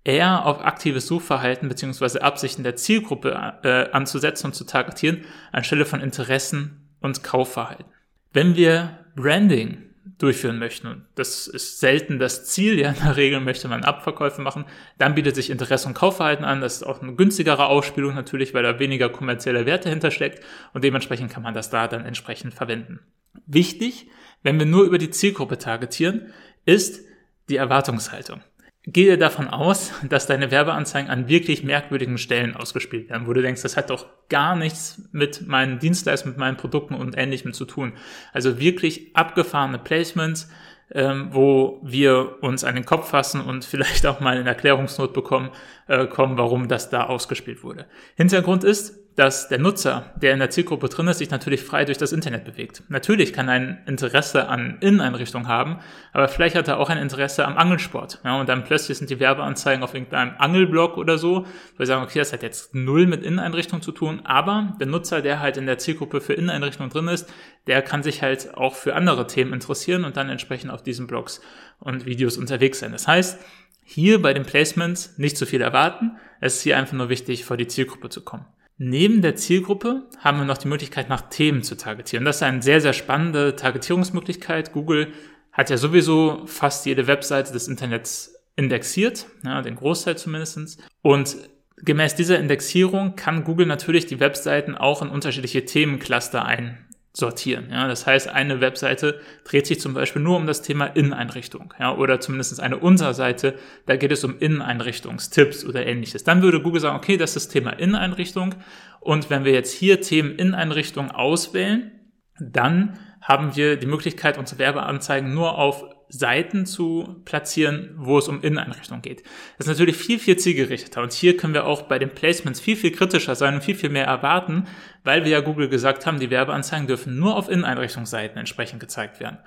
eher 0.04 0.46
auf 0.46 0.64
aktives 0.64 1.08
Suchverhalten 1.08 1.70
beziehungsweise 1.70 2.22
Absichten 2.22 2.64
der 2.64 2.76
Zielgruppe 2.76 3.60
äh, 3.64 3.92
anzusetzen 3.92 4.48
und 4.48 4.54
zu 4.54 4.64
targetieren, 4.64 5.26
anstelle 5.52 5.86
von 5.86 6.02
Interessen 6.02 6.90
und 7.02 7.24
Kaufverhalten. 7.24 7.86
Wenn 8.34 8.56
wir 8.56 9.00
Branding 9.16 9.90
durchführen 10.18 10.60
möchten, 10.60 10.88
und 10.88 11.06
das 11.16 11.48
ist 11.48 11.80
selten 11.80 12.20
das 12.20 12.46
Ziel, 12.46 12.80
ja, 12.80 12.90
in 12.90 12.96
der 13.04 13.18
Regel 13.18 13.40
möchte 13.40 13.68
man 13.68 13.84
Abverkäufe 13.84 14.42
machen, 14.42 14.66
dann 14.98 15.16
bietet 15.16 15.36
sich 15.36 15.50
Interesse 15.50 15.88
und 15.88 15.94
Kaufverhalten 15.94 16.46
an, 16.46 16.62
das 16.62 16.78
ist 16.78 16.84
auch 16.84 17.02
eine 17.02 17.16
günstigere 17.16 17.68
Ausspielung 17.68 18.16
natürlich, 18.16 18.54
weil 18.54 18.64
da 18.64 18.80
weniger 18.80 19.10
kommerzielle 19.10 19.66
Werte 19.66 19.90
hintersteckt 19.90 20.44
und 20.74 20.84
dementsprechend 20.84 21.32
kann 21.32 21.44
man 21.44 21.54
das 21.54 21.70
da 21.70 21.88
dann 21.88 22.06
entsprechend 22.06 22.54
verwenden. 22.54 23.00
Wichtig, 23.46 24.08
wenn 24.44 24.60
wir 24.60 24.66
nur 24.66 24.84
über 24.84 24.98
die 24.98 25.10
Zielgruppe 25.10 25.58
targetieren, 25.58 26.34
ist 26.66 27.02
die 27.50 27.58
Erwartungshaltung. 27.58 28.42
Gehe 28.84 29.18
davon 29.18 29.48
aus, 29.48 29.92
dass 30.10 30.28
deine 30.28 30.52
Werbeanzeigen 30.52 31.10
an 31.10 31.28
wirklich 31.28 31.64
merkwürdigen 31.64 32.18
Stellen 32.18 32.56
ausgespielt 32.56 33.10
werden, 33.10 33.28
wo 33.28 33.34
du 33.34 33.42
denkst, 33.42 33.62
das 33.62 33.76
hat 33.76 33.90
doch 33.90 34.06
gar 34.30 34.56
nichts 34.56 35.02
mit 35.12 35.48
meinen 35.48 35.80
Dienstleistungen, 35.80 36.34
mit 36.34 36.40
meinen 36.40 36.58
Produkten 36.58 36.96
und 36.96 37.18
Ähnlichem 37.18 37.54
zu 37.54 37.66
tun. 37.66 37.94
Also 38.32 38.60
wirklich 38.60 39.16
abgefahrene 39.16 39.80
Placements, 39.80 40.50
ähm, 40.92 41.30
wo 41.32 41.82
wir 41.84 42.42
uns 42.42 42.64
an 42.64 42.76
den 42.76 42.86
Kopf 42.86 43.10
fassen 43.10 43.42
und 43.42 43.66
vielleicht 43.66 44.06
auch 44.06 44.22
mal 44.22 44.38
in 44.38 44.48
Erklärungsnot 44.48 45.14
bekommen, 45.14 45.52
äh, 45.88 46.08
kommen, 46.08 46.38
warum 46.38 46.68
das 46.68 46.90
da 46.90 47.04
ausgespielt 47.04 47.64
wurde. 47.64 47.86
Hintergrund 48.16 48.64
ist, 48.64 48.98
dass 49.20 49.50
der 49.50 49.60
Nutzer, 49.60 50.14
der 50.16 50.32
in 50.32 50.40
der 50.40 50.50
Zielgruppe 50.50 50.88
drin 50.88 51.10
ist, 51.10 51.18
sich 51.18 51.30
natürlich 51.30 51.62
frei 51.62 51.84
durch 51.84 51.98
das 51.98 52.14
Internet 52.14 52.46
bewegt. 52.46 52.84
Natürlich 52.88 53.34
kann 53.34 53.50
er 53.50 53.56
ein 53.56 53.84
Interesse 53.86 54.48
an 54.48 54.78
Inneneinrichtungen 54.80 55.50
haben, 55.50 55.80
aber 56.14 56.30
vielleicht 56.30 56.56
hat 56.56 56.70
er 56.70 56.80
auch 56.80 56.90
ein 56.90 56.98
Interesse 56.98 57.46
am 57.46 57.58
Angelsport. 57.58 58.22
Ja, 58.24 58.40
und 58.40 58.48
dann 58.48 58.64
plötzlich 58.64 58.98
sind 58.98 59.10
die 59.10 59.20
Werbeanzeigen 59.20 59.84
auf 59.84 59.94
irgendeinem 59.94 60.36
Angelblog 60.38 60.96
oder 60.96 61.18
so, 61.18 61.42
wo 61.42 61.80
wir 61.80 61.86
sagen, 61.86 62.02
okay, 62.02 62.20
das 62.20 62.32
hat 62.32 62.44
jetzt 62.44 62.74
null 62.74 63.08
mit 63.08 63.22
Inneneinrichtungen 63.22 63.82
zu 63.82 63.92
tun, 63.92 64.22
aber 64.24 64.78
der 64.80 64.88
Nutzer, 64.88 65.22
der 65.22 65.42
halt 65.42 65.58
in 65.58 65.66
der 65.66 65.80
Zielgruppe 65.80 66.22
für 66.22 66.32
Inneneinrichtungen 66.32 66.90
drin 66.90 67.10
ist, 67.10 67.30
der 67.68 67.82
kann 67.82 68.04
sich 68.04 68.22
halt 68.22 68.56
auch 68.56 68.76
für 68.76 68.96
andere 68.96 69.28
Themen 69.28 69.52
interessieren 69.52 70.06
und 70.06 70.16
dann 70.16 70.30
entsprechend 70.30 70.72
auf 70.72 70.82
diesen 70.82 71.08
Blogs 71.08 71.42
und 71.80 72.06
Videos 72.06 72.38
unterwegs 72.38 72.80
sein. 72.80 72.94
Das 72.94 73.06
heißt, 73.06 73.38
hier 73.84 74.22
bei 74.22 74.34
den 74.34 74.46
Placements 74.46 75.18
nicht 75.18 75.36
zu 75.36 75.46
viel 75.46 75.60
erwarten. 75.60 76.16
Es 76.40 76.56
ist 76.56 76.62
hier 76.62 76.78
einfach 76.78 76.94
nur 76.94 77.10
wichtig, 77.10 77.44
vor 77.44 77.58
die 77.58 77.68
Zielgruppe 77.68 78.08
zu 78.08 78.22
kommen. 78.22 78.46
Neben 78.82 79.22
der 79.22 79.36
Zielgruppe 79.36 80.08
haben 80.20 80.38
wir 80.38 80.46
noch 80.46 80.58
die 80.58 80.70
Möglichkeit, 80.70 81.10
nach 81.10 81.30
Themen 81.30 81.64
zu 81.64 81.76
targetieren. 81.76 82.24
Das 82.24 82.38
ist 82.38 82.44
eine 82.44 82.62
sehr, 82.62 82.80
sehr 82.80 82.94
spannende 82.94 83.58
Targetierungsmöglichkeit. 83.58 84.72
Google 84.72 85.12
hat 85.52 85.70
ja 85.70 85.76
sowieso 85.76 86.44
fast 86.46 86.86
jede 86.86 87.06
Webseite 87.06 87.52
des 87.52 87.68
Internets 87.68 88.34
indexiert, 88.56 89.26
ja, 89.44 89.62
den 89.62 89.76
Großteil 89.76 90.18
zumindestens. 90.18 90.78
Und 91.02 91.36
gemäß 91.76 92.16
dieser 92.16 92.40
Indexierung 92.40 93.18
kann 93.18 93.44
Google 93.44 93.66
natürlich 93.66 94.06
die 94.06 94.22
Webseiten 94.22 94.76
auch 94.76 95.02
in 95.02 95.10
unterschiedliche 95.10 95.66
Themencluster 95.66 96.46
ein 96.46 96.78
sortieren. 97.20 97.70
Ja, 97.72 97.88
das 97.88 98.08
heißt, 98.08 98.30
eine 98.30 98.62
Webseite 98.62 99.20
dreht 99.44 99.68
sich 99.68 99.80
zum 99.80 99.94
Beispiel 99.94 100.22
nur 100.22 100.38
um 100.38 100.48
das 100.48 100.62
Thema 100.62 100.86
Inneneinrichtung, 100.86 101.74
ja, 101.80 101.96
oder 101.96 102.20
zumindest 102.20 102.60
eine 102.60 102.78
Unterseite, 102.78 103.56
da 103.86 103.96
geht 103.96 104.12
es 104.12 104.24
um 104.24 104.40
Inneneinrichtungstipps 104.40 105.66
oder 105.66 105.86
ähnliches. 105.86 106.24
Dann 106.24 106.42
würde 106.42 106.62
Google 106.62 106.82
sagen, 106.82 106.98
okay, 106.98 107.18
das 107.18 107.36
ist 107.36 107.48
das 107.48 107.54
Thema 107.54 107.72
Inneneinrichtung 107.72 108.56
und 109.00 109.30
wenn 109.30 109.46
wir 109.46 109.54
jetzt 109.54 109.74
hier 109.74 110.02
Themen 110.02 110.36
Inneneinrichtung 110.36 111.12
auswählen, 111.12 111.92
dann 112.40 112.98
haben 113.22 113.56
wir 113.56 113.76
die 113.76 113.86
Möglichkeit, 113.86 114.38
unsere 114.38 114.60
Werbeanzeigen 114.60 115.34
nur 115.34 115.58
auf 115.58 115.84
Seiten 116.10 116.66
zu 116.66 117.22
platzieren, 117.24 117.92
wo 117.96 118.18
es 118.18 118.28
um 118.28 118.42
Inneneinrichtung 118.42 119.04
geht. 119.04 119.22
Das 119.58 119.68
ist 119.68 119.74
natürlich 119.74 119.96
viel, 119.96 120.18
viel 120.18 120.38
zielgerichteter. 120.38 121.04
Und 121.04 121.14
hier 121.14 121.38
können 121.38 121.54
wir 121.54 121.66
auch 121.66 121.84
bei 121.84 122.00
den 122.00 122.10
Placements 122.10 122.60
viel, 122.60 122.76
viel 122.76 122.92
kritischer 122.92 123.36
sein 123.36 123.54
und 123.56 123.64
viel, 123.64 123.76
viel 123.76 123.92
mehr 123.92 124.06
erwarten, 124.06 124.66
weil 125.04 125.24
wir 125.24 125.32
ja 125.32 125.40
Google 125.40 125.70
gesagt 125.70 126.08
haben, 126.08 126.20
die 126.20 126.32
Werbeanzeigen 126.32 126.88
dürfen 126.88 127.20
nur 127.20 127.36
auf 127.36 127.48
Inneneinrichtungsseiten 127.48 128.38
entsprechend 128.38 128.80
gezeigt 128.80 129.20
werden. 129.20 129.38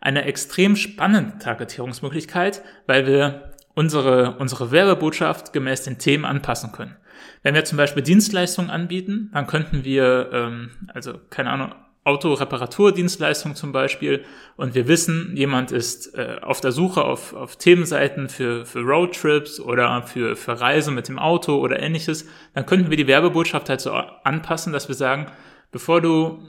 Eine 0.00 0.24
extrem 0.24 0.74
spannende 0.74 1.38
Targetierungsmöglichkeit, 1.38 2.62
weil 2.86 3.06
wir 3.06 3.52
unsere, 3.74 4.36
unsere 4.38 4.72
Werbebotschaft 4.72 5.52
gemäß 5.52 5.84
den 5.84 5.98
Themen 5.98 6.24
anpassen 6.24 6.72
können. 6.72 6.96
Wenn 7.44 7.54
wir 7.54 7.64
zum 7.64 7.78
Beispiel 7.78 8.02
Dienstleistungen 8.02 8.70
anbieten, 8.70 9.30
dann 9.32 9.46
könnten 9.46 9.84
wir, 9.84 10.30
ähm, 10.32 10.70
also 10.92 11.14
keine 11.30 11.50
Ahnung, 11.50 11.74
Autoreparaturdienstleistung 12.08 13.54
zum 13.54 13.70
Beispiel 13.70 14.24
und 14.56 14.74
wir 14.74 14.88
wissen, 14.88 15.36
jemand 15.36 15.70
ist 15.70 16.14
äh, 16.16 16.38
auf 16.42 16.60
der 16.60 16.72
Suche 16.72 17.04
auf, 17.04 17.34
auf 17.34 17.56
Themenseiten 17.56 18.28
für, 18.28 18.64
für 18.64 18.80
Roadtrips 18.80 19.60
oder 19.60 20.02
für, 20.02 20.34
für 20.34 20.60
Reisen 20.60 20.94
mit 20.94 21.08
dem 21.08 21.18
Auto 21.18 21.58
oder 21.58 21.80
ähnliches, 21.80 22.26
dann 22.54 22.66
könnten 22.66 22.90
wir 22.90 22.96
die 22.96 23.06
Werbebotschaft 23.06 23.68
halt 23.68 23.80
so 23.80 23.92
anpassen, 23.92 24.72
dass 24.72 24.88
wir 24.88 24.94
sagen, 24.94 25.26
bevor 25.70 26.00
du 26.00 26.42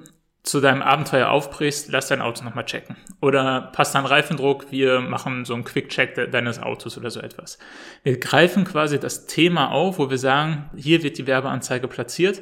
zu 0.43 0.61
deinem 0.61 0.81
Abenteuer 0.81 1.29
aufbrichst, 1.29 1.91
lass 1.91 2.07
dein 2.07 2.21
Auto 2.21 2.43
nochmal 2.43 2.65
checken. 2.65 2.95
Oder 3.21 3.69
passt 3.73 3.93
dein 3.93 4.05
Reifendruck, 4.05 4.71
wir 4.71 5.01
machen 5.01 5.45
so 5.45 5.53
einen 5.53 5.65
Quick-Check 5.65 6.15
de 6.15 6.29
deines 6.29 6.59
Autos 6.59 6.97
oder 6.97 7.11
so 7.11 7.19
etwas. 7.19 7.59
Wir 8.03 8.17
greifen 8.19 8.63
quasi 8.63 8.99
das 8.99 9.25
Thema 9.25 9.71
auf, 9.71 9.99
wo 9.99 10.09
wir 10.09 10.17
sagen, 10.17 10.69
hier 10.75 11.03
wird 11.03 11.17
die 11.17 11.27
Werbeanzeige 11.27 11.87
platziert 11.87 12.41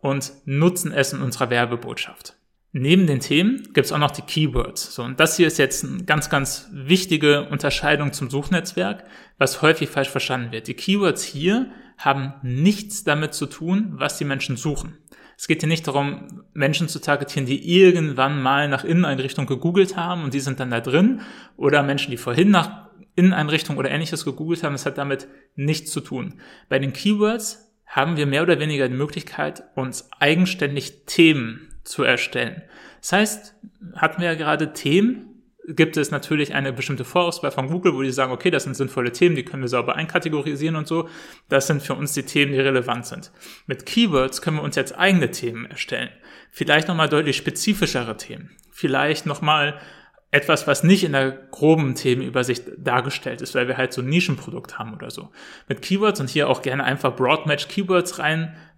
und 0.00 0.32
nutzen 0.44 0.92
es 0.92 1.12
in 1.12 1.22
unserer 1.22 1.50
Werbebotschaft. 1.50 2.37
Neben 2.72 3.06
den 3.06 3.20
Themen 3.20 3.62
gibt 3.72 3.86
es 3.86 3.92
auch 3.92 3.98
noch 3.98 4.10
die 4.10 4.22
Keywords. 4.22 4.94
So, 4.94 5.02
und 5.02 5.18
das 5.18 5.36
hier 5.36 5.46
ist 5.46 5.58
jetzt 5.58 5.84
eine 5.84 6.04
ganz, 6.04 6.28
ganz 6.28 6.68
wichtige 6.70 7.48
Unterscheidung 7.48 8.12
zum 8.12 8.28
Suchnetzwerk, 8.28 9.04
was 9.38 9.62
häufig 9.62 9.88
falsch 9.88 10.10
verstanden 10.10 10.52
wird. 10.52 10.68
Die 10.68 10.74
Keywords 10.74 11.24
hier 11.24 11.70
haben 11.96 12.34
nichts 12.42 13.04
damit 13.04 13.32
zu 13.32 13.46
tun, 13.46 13.92
was 13.92 14.18
die 14.18 14.26
Menschen 14.26 14.56
suchen. 14.56 14.98
Es 15.38 15.48
geht 15.48 15.60
hier 15.60 15.68
nicht 15.68 15.86
darum, 15.86 16.42
Menschen 16.52 16.88
zu 16.88 17.00
targetieren, 17.00 17.46
die 17.46 17.80
irgendwann 17.80 18.42
mal 18.42 18.68
nach 18.68 18.84
Inneneinrichtung 18.84 19.46
gegoogelt 19.46 19.96
haben 19.96 20.24
und 20.24 20.34
die 20.34 20.40
sind 20.40 20.60
dann 20.60 20.70
da 20.70 20.80
drin 20.80 21.22
oder 21.56 21.82
Menschen, 21.82 22.10
die 22.10 22.16
vorhin 22.16 22.50
nach 22.50 22.88
Inneneinrichtung 23.14 23.78
oder 23.78 23.90
ähnliches 23.90 24.24
gegoogelt 24.24 24.62
haben. 24.62 24.72
Das 24.72 24.84
hat 24.84 24.98
damit 24.98 25.28
nichts 25.54 25.90
zu 25.90 26.00
tun. 26.00 26.34
Bei 26.68 26.78
den 26.78 26.92
Keywords 26.92 27.72
haben 27.86 28.16
wir 28.16 28.26
mehr 28.26 28.42
oder 28.42 28.60
weniger 28.60 28.88
die 28.88 28.94
Möglichkeit, 28.94 29.62
uns 29.74 30.10
eigenständig 30.18 31.06
Themen 31.06 31.68
zu 31.88 32.02
erstellen. 32.02 32.62
Das 33.00 33.12
heißt, 33.12 33.54
hatten 33.96 34.20
wir 34.20 34.28
ja 34.28 34.34
gerade 34.34 34.72
Themen, 34.72 35.24
gibt 35.68 35.98
es 35.98 36.10
natürlich 36.10 36.54
eine 36.54 36.72
bestimmte 36.72 37.04
Vorauswahl 37.04 37.50
von 37.50 37.68
Google, 37.68 37.94
wo 37.94 38.02
die 38.02 38.10
sagen, 38.10 38.32
okay, 38.32 38.50
das 38.50 38.64
sind 38.64 38.74
sinnvolle 38.74 39.12
Themen, 39.12 39.36
die 39.36 39.44
können 39.44 39.62
wir 39.62 39.68
sauber 39.68 39.96
einkategorisieren 39.96 40.76
und 40.76 40.86
so. 40.86 41.08
Das 41.48 41.66
sind 41.66 41.82
für 41.82 41.94
uns 41.94 42.14
die 42.14 42.22
Themen, 42.22 42.52
die 42.52 42.60
relevant 42.60 43.06
sind. 43.06 43.32
Mit 43.66 43.84
Keywords 43.84 44.40
können 44.40 44.56
wir 44.56 44.62
uns 44.62 44.76
jetzt 44.76 44.98
eigene 44.98 45.30
Themen 45.30 45.66
erstellen. 45.66 46.08
Vielleicht 46.50 46.88
nochmal 46.88 47.10
deutlich 47.10 47.36
spezifischere 47.36 48.16
Themen. 48.16 48.50
Vielleicht 48.70 49.26
nochmal 49.26 49.78
etwas, 50.30 50.66
was 50.66 50.84
nicht 50.84 51.04
in 51.04 51.12
der 51.12 51.30
groben 51.30 51.94
Themenübersicht 51.94 52.64
dargestellt 52.76 53.40
ist, 53.40 53.54
weil 53.54 53.66
wir 53.66 53.78
halt 53.78 53.92
so 53.92 54.02
ein 54.02 54.08
Nischenprodukt 54.08 54.78
haben 54.78 54.94
oder 54.94 55.10
so. 55.10 55.30
Mit 55.68 55.80
Keywords 55.80 56.20
und 56.20 56.28
hier 56.28 56.48
auch 56.48 56.60
gerne 56.60 56.84
einfach 56.84 57.16
Broadmatch 57.16 57.68
Keywords 57.68 58.18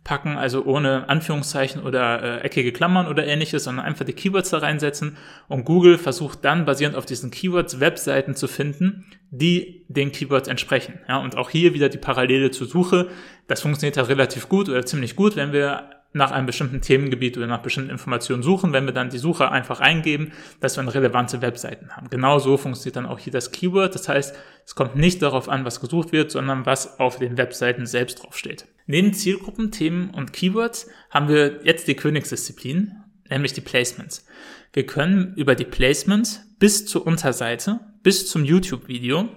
reinpacken, 0.01 0.37
also 0.37 0.65
ohne 0.65 1.09
Anführungszeichen 1.09 1.83
oder 1.83 2.23
äh, 2.23 2.41
eckige 2.41 2.73
Klammern 2.73 3.07
oder 3.07 3.27
ähnliches, 3.27 3.65
sondern 3.65 3.85
einfach 3.85 4.05
die 4.05 4.13
Keywords 4.13 4.51
da 4.51 4.59
reinsetzen 4.59 5.17
und 5.49 5.65
Google 5.65 5.99
versucht 5.99 6.45
dann 6.45 6.65
basierend 6.65 6.97
auf 6.97 7.07
diesen 7.07 7.31
Keywords 7.31 7.81
Webseiten 7.81 8.35
zu 8.35 8.49
finden, 8.49 9.07
die 9.31 9.85
den 9.89 10.13
Keywords 10.13 10.49
entsprechen. 10.49 11.01
Ja, 11.09 11.19
und 11.19 11.37
auch 11.37 11.51
hier 11.51 11.75
wieder 11.75 11.89
die 11.89 11.99
Parallele 11.99 12.51
zur 12.51 12.67
Suche. 12.67 13.09
Das 13.47 13.63
funktioniert 13.63 13.97
ja 13.97 14.05
relativ 14.05 14.49
gut 14.49 14.69
oder 14.69 14.85
ziemlich 14.85 15.17
gut, 15.17 15.37
wenn 15.37 15.53
wir 15.53 15.91
nach 16.13 16.33
einem 16.33 16.47
bestimmten 16.47 16.81
Themengebiet 16.81 17.37
oder 17.37 17.47
nach 17.47 17.63
bestimmten 17.63 17.91
Informationen 17.91 18.43
suchen, 18.43 18.73
wenn 18.73 18.85
wir 18.85 18.93
dann 18.93 19.11
die 19.11 19.19
Suche 19.19 19.53
einfach 19.53 19.79
eingeben, 19.79 20.33
dass 20.59 20.77
wir 20.77 20.93
relevante 20.93 21.41
Webseiten 21.41 21.91
haben. 21.97 22.11
Genauso 22.11 22.57
funktioniert 22.57 22.97
dann 22.97 23.07
auch 23.07 23.21
hier 23.21 23.33
das 23.33 23.53
Keyword. 23.53 23.95
Das 23.95 24.09
heißt, 24.09 24.37
es 24.67 24.75
kommt 24.75 24.97
nicht 24.97 25.23
darauf 25.23 25.49
an, 25.49 25.65
was 25.65 25.81
gesucht 25.81 26.11
wird, 26.11 26.33
sondern 26.33 26.67
was 26.67 26.99
auf 26.99 27.19
den 27.19 27.39
Webseiten 27.39 27.87
selbst 27.87 28.25
draufsteht. 28.25 28.67
Neben 28.91 29.15
Zielgruppen, 29.15 29.71
Themen 29.71 30.11
und 30.11 30.33
Keywords 30.33 30.89
haben 31.11 31.29
wir 31.29 31.61
jetzt 31.63 31.87
die 31.87 31.95
Königsdisziplin, 31.95 32.91
nämlich 33.29 33.53
die 33.53 33.61
Placements. 33.61 34.27
Wir 34.73 34.85
können 34.85 35.33
über 35.37 35.55
die 35.55 35.65
Placements 35.65 36.41
bis 36.59 36.87
zur 36.87 37.07
Unterseite, 37.07 37.79
bis 38.03 38.29
zum 38.29 38.45
YouTube-Video 38.45 39.29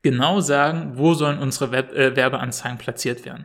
genau 0.00 0.40
sagen, 0.40 0.92
wo 0.94 1.12
sollen 1.12 1.38
unsere 1.38 1.70
Web 1.70 1.92
äh, 1.92 2.16
Werbeanzeigen 2.16 2.78
platziert 2.78 3.26
werden. 3.26 3.44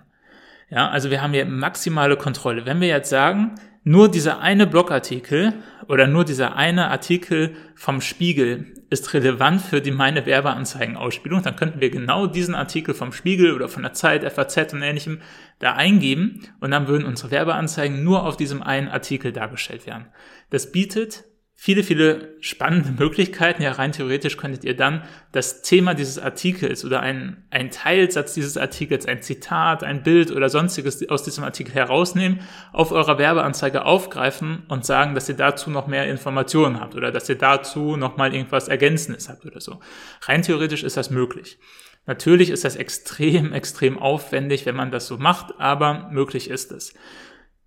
Ja, 0.69 0.89
also 0.89 1.11
wir 1.11 1.21
haben 1.21 1.33
hier 1.33 1.43
maximale 1.43 2.15
Kontrolle. 2.15 2.65
Wenn 2.65 2.79
wir 2.79 2.87
jetzt 2.87 3.09
sagen, 3.09 3.55
nur 3.83 4.09
dieser 4.09 4.39
eine 4.39 4.67
Blogartikel 4.67 5.53
oder 5.87 6.07
nur 6.07 6.25
dieser 6.25 6.55
eine 6.55 6.89
Artikel 6.89 7.55
vom 7.75 8.01
Spiegel 8.01 8.73
ist 8.89 9.13
relevant 9.13 9.61
für 9.61 9.81
die 9.81 9.91
meine 9.91 10.25
Werbeanzeigenausspielung, 10.25 11.43
dann 11.43 11.55
könnten 11.55 11.79
wir 11.79 11.89
genau 11.89 12.27
diesen 12.27 12.55
Artikel 12.55 12.93
vom 12.93 13.13
Spiegel 13.13 13.53
oder 13.53 13.69
von 13.69 13.83
der 13.83 13.93
Zeit, 13.93 14.29
FAZ 14.31 14.73
und 14.73 14.81
ähnlichem 14.81 15.21
da 15.59 15.73
eingeben 15.73 16.41
und 16.59 16.71
dann 16.71 16.87
würden 16.87 17.05
unsere 17.05 17.31
Werbeanzeigen 17.31 18.03
nur 18.03 18.25
auf 18.25 18.35
diesem 18.35 18.63
einen 18.63 18.87
Artikel 18.87 19.31
dargestellt 19.31 19.85
werden. 19.85 20.07
Das 20.49 20.71
bietet 20.71 21.23
viele, 21.61 21.83
viele 21.83 22.37
spannende 22.39 22.91
Möglichkeiten. 22.97 23.61
Ja, 23.61 23.73
rein 23.73 23.91
theoretisch 23.91 24.37
könntet 24.37 24.63
ihr 24.63 24.77
dann 24.77 25.03
das 25.33 25.61
Thema 25.61 25.93
dieses 25.93 26.17
Artikels 26.17 26.85
oder 26.85 27.01
ein, 27.01 27.43
ein 27.49 27.69
Teilsatz 27.69 28.33
dieses 28.33 28.55
Artikels, 28.55 29.05
ein 29.05 29.21
Zitat, 29.21 29.83
ein 29.83 30.01
Bild 30.01 30.31
oder 30.31 30.47
sonstiges 30.47 31.07
aus 31.09 31.23
diesem 31.23 31.43
Artikel 31.43 31.73
herausnehmen, 31.75 32.39
auf 32.71 32.93
eurer 32.93 33.17
Werbeanzeige 33.17 33.83
aufgreifen 33.83 34.63
und 34.69 34.85
sagen, 34.85 35.15
dass 35.15 35.27
ihr 35.27 35.35
dazu 35.35 35.69
noch 35.69 35.85
mehr 35.85 36.07
Informationen 36.07 36.79
habt 36.79 36.95
oder 36.95 37.11
dass 37.11 37.27
ihr 37.27 37.37
dazu 37.37 37.97
noch 37.97 38.15
mal 38.15 38.33
irgendwas 38.33 38.69
Ergänzendes 38.69 39.27
habt 39.27 39.45
oder 39.45 39.59
so. 39.59 39.81
Rein 40.21 40.43
theoretisch 40.43 40.83
ist 40.83 40.95
das 40.95 41.09
möglich. 41.09 41.59
Natürlich 42.05 42.51
ist 42.51 42.63
das 42.63 42.77
extrem, 42.77 43.51
extrem 43.53 43.99
aufwendig, 43.99 44.65
wenn 44.65 44.77
man 44.77 44.91
das 44.91 45.07
so 45.07 45.17
macht, 45.17 45.59
aber 45.59 46.09
möglich 46.09 46.49
ist 46.49 46.71
es. 46.71 46.93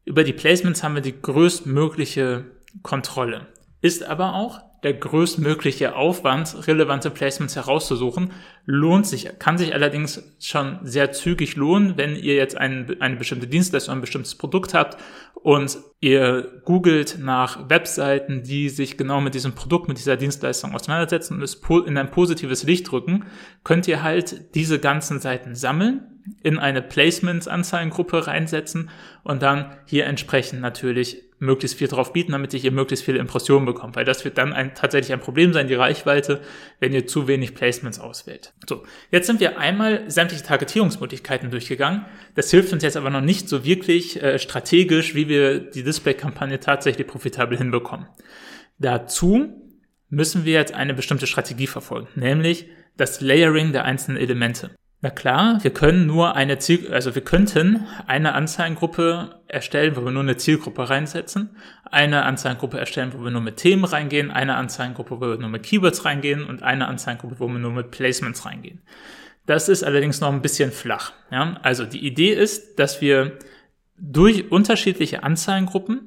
Über 0.06 0.24
die 0.24 0.32
Placements 0.32 0.82
haben 0.82 0.94
wir 0.94 1.02
die 1.02 1.20
größtmögliche 1.20 2.46
Kontrolle 2.82 3.48
ist 3.82 4.04
aber 4.04 4.34
auch 4.34 4.60
der 4.82 4.94
größtmögliche 4.94 5.94
Aufwand, 5.94 6.66
relevante 6.66 7.10
Placements 7.10 7.54
herauszusuchen, 7.54 8.32
lohnt 8.64 9.06
sich, 9.06 9.28
kann 9.38 9.58
sich 9.58 9.74
allerdings 9.74 10.22
schon 10.40 10.80
sehr 10.82 11.12
zügig 11.12 11.56
lohnen, 11.56 11.96
wenn 11.96 12.16
ihr 12.16 12.34
jetzt 12.34 12.56
ein, 12.56 12.96
eine 13.00 13.16
bestimmte 13.16 13.46
Dienstleistung, 13.46 13.96
ein 13.96 14.00
bestimmtes 14.00 14.34
Produkt 14.34 14.74
habt 14.74 15.00
und 15.34 15.78
ihr 16.00 16.62
googelt 16.64 17.18
nach 17.20 17.68
Webseiten, 17.68 18.42
die 18.42 18.68
sich 18.68 18.96
genau 18.96 19.20
mit 19.20 19.34
diesem 19.34 19.54
Produkt, 19.54 19.88
mit 19.88 19.98
dieser 19.98 20.16
Dienstleistung 20.16 20.74
auseinandersetzen 20.74 21.34
und 21.34 21.42
es 21.42 21.60
in 21.86 21.96
ein 21.96 22.10
positives 22.10 22.64
Licht 22.64 22.90
rücken, 22.92 23.24
könnt 23.62 23.86
ihr 23.86 24.02
halt 24.02 24.54
diese 24.54 24.80
ganzen 24.80 25.20
Seiten 25.20 25.54
sammeln, 25.54 26.08
in 26.42 26.58
eine 26.58 26.82
Placements-Anzeigengruppe 26.82 28.26
reinsetzen 28.26 28.90
und 29.24 29.42
dann 29.42 29.76
hier 29.86 30.06
entsprechend 30.06 30.60
natürlich 30.60 31.22
möglichst 31.42 31.76
viel 31.76 31.88
drauf 31.88 32.12
bieten, 32.12 32.32
damit 32.32 32.54
ich 32.54 32.64
ihr 32.64 32.70
möglichst 32.70 33.04
viele 33.04 33.18
Impressionen 33.18 33.66
bekomme, 33.66 33.94
weil 33.96 34.04
das 34.04 34.24
wird 34.24 34.38
dann 34.38 34.52
ein, 34.52 34.74
tatsächlich 34.74 35.12
ein 35.12 35.20
Problem 35.20 35.52
sein, 35.52 35.66
die 35.66 35.74
Reichweite, 35.74 36.40
wenn 36.78 36.92
ihr 36.92 37.06
zu 37.06 37.26
wenig 37.26 37.54
Placements 37.54 37.98
auswählt. 37.98 38.54
So, 38.68 38.84
jetzt 39.10 39.26
sind 39.26 39.40
wir 39.40 39.58
einmal 39.58 40.08
sämtliche 40.08 40.44
Targetierungsmöglichkeiten 40.44 41.50
durchgegangen. 41.50 42.06
Das 42.36 42.50
hilft 42.50 42.72
uns 42.72 42.84
jetzt 42.84 42.96
aber 42.96 43.10
noch 43.10 43.20
nicht 43.20 43.48
so 43.48 43.64
wirklich 43.64 44.22
äh, 44.22 44.38
strategisch, 44.38 45.14
wie 45.14 45.28
wir 45.28 45.58
die 45.58 45.82
Display-Kampagne 45.82 46.60
tatsächlich 46.60 47.06
profitabel 47.08 47.58
hinbekommen. 47.58 48.06
Dazu 48.78 49.48
müssen 50.08 50.44
wir 50.44 50.52
jetzt 50.52 50.74
eine 50.74 50.94
bestimmte 50.94 51.26
Strategie 51.26 51.66
verfolgen, 51.66 52.08
nämlich 52.14 52.66
das 52.96 53.20
Layering 53.20 53.72
der 53.72 53.84
einzelnen 53.84 54.18
Elemente. 54.18 54.70
Na 55.04 55.10
klar, 55.10 55.58
wir 55.64 55.72
können 55.72 56.06
nur 56.06 56.36
eine 56.36 56.60
Ziel, 56.60 56.92
also 56.92 57.16
wir 57.16 57.22
könnten 57.22 57.84
eine 58.06 58.34
Anzeigengruppe 58.34 59.40
erstellen, 59.48 59.96
wo 59.96 60.04
wir 60.04 60.12
nur 60.12 60.22
eine 60.22 60.36
Zielgruppe 60.36 60.88
reinsetzen, 60.88 61.56
eine 61.90 62.22
Anzeigengruppe 62.22 62.78
erstellen, 62.78 63.12
wo 63.12 63.24
wir 63.24 63.32
nur 63.32 63.40
mit 63.40 63.56
Themen 63.56 63.84
reingehen, 63.84 64.30
eine 64.30 64.54
Anzeigengruppe, 64.54 65.20
wo 65.20 65.26
wir 65.26 65.38
nur 65.38 65.48
mit 65.48 65.64
Keywords 65.64 66.04
reingehen 66.04 66.44
und 66.44 66.62
eine 66.62 66.86
Anzeigengruppe, 66.86 67.40
wo 67.40 67.48
wir 67.48 67.58
nur 67.58 67.72
mit 67.72 67.90
Placements 67.90 68.46
reingehen. 68.46 68.80
Das 69.44 69.68
ist 69.68 69.82
allerdings 69.82 70.20
noch 70.20 70.32
ein 70.32 70.40
bisschen 70.40 70.70
flach. 70.70 71.12
Ja? 71.32 71.58
Also 71.62 71.84
die 71.84 72.06
Idee 72.06 72.32
ist, 72.32 72.78
dass 72.78 73.00
wir 73.00 73.40
durch 73.98 74.52
unterschiedliche 74.52 75.24
Anzeigengruppen 75.24 76.06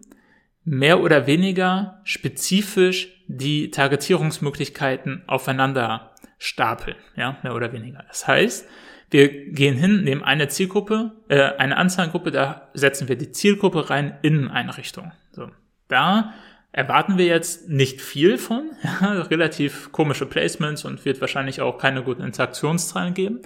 mehr 0.64 1.02
oder 1.02 1.28
weniger 1.28 2.00
spezifisch 2.06 3.10
die 3.28 3.72
Targetierungsmöglichkeiten 3.72 5.24
aufeinander 5.28 6.16
stapeln, 6.38 6.98
ja, 7.16 7.38
mehr 7.44 7.56
oder 7.56 7.72
weniger. 7.74 8.04
Das 8.08 8.28
heißt, 8.28 8.68
wir 9.16 9.30
gehen 9.30 9.78
hin, 9.78 10.04
nehmen 10.04 10.24
eine 10.24 10.50
Zielgruppe, 10.50 11.12
äh, 11.30 11.42
eine 11.58 11.78
Anzeigengruppe, 11.78 12.32
da 12.32 12.68
setzen 12.74 13.08
wir 13.08 13.16
die 13.16 13.32
Zielgruppe 13.32 13.90
rein 13.90 14.18
in 14.24 14.50
eine 14.50 14.78
Richtung. 14.78 15.14
So, 15.32 15.50
da 15.88 16.34
erwarten 16.74 17.18
wir 17.18 17.26
jetzt 17.26 17.70
nicht 17.70 18.02
viel 18.02 18.38
von, 18.38 18.72
ja, 18.84 19.22
relativ 19.22 19.94
komische 19.94 20.26
Placements 20.26 20.84
und 20.84 21.06
wird 21.06 21.22
wahrscheinlich 21.22 21.62
auch 21.62 21.78
keine 21.78 22.04
guten 22.04 22.24
Interaktionszahlen 22.24 23.14
geben, 23.14 23.40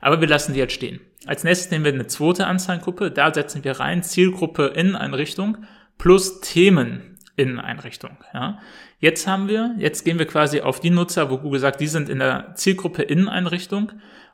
aber 0.00 0.20
wir 0.20 0.28
lassen 0.28 0.52
die 0.52 0.60
jetzt 0.60 0.74
stehen. 0.74 1.00
Als 1.26 1.42
nächstes 1.42 1.72
nehmen 1.72 1.84
wir 1.84 1.92
eine 1.92 2.06
zweite 2.06 2.46
Anzeigengruppe, 2.46 3.10
da 3.10 3.34
setzen 3.34 3.64
wir 3.64 3.80
rein 3.80 4.04
Zielgruppe 4.04 4.66
in 4.76 4.94
eine 4.94 5.18
Richtung 5.18 5.58
plus 5.98 6.40
Themen 6.40 7.18
in 7.34 7.58
eine 7.58 7.82
Richtung. 7.82 8.16
Ja. 8.32 8.60
Jetzt 9.00 9.26
haben 9.26 9.48
wir, 9.48 9.74
jetzt 9.78 10.04
gehen 10.04 10.20
wir 10.20 10.26
quasi 10.26 10.60
auf 10.60 10.78
die 10.78 10.90
Nutzer, 10.90 11.30
wo 11.30 11.38
Google 11.38 11.58
sagt, 11.58 11.80
die 11.80 11.88
sind 11.88 12.08
in 12.08 12.20
der 12.20 12.52
Zielgruppe 12.54 13.02
Inneneinrichtung 13.02 13.90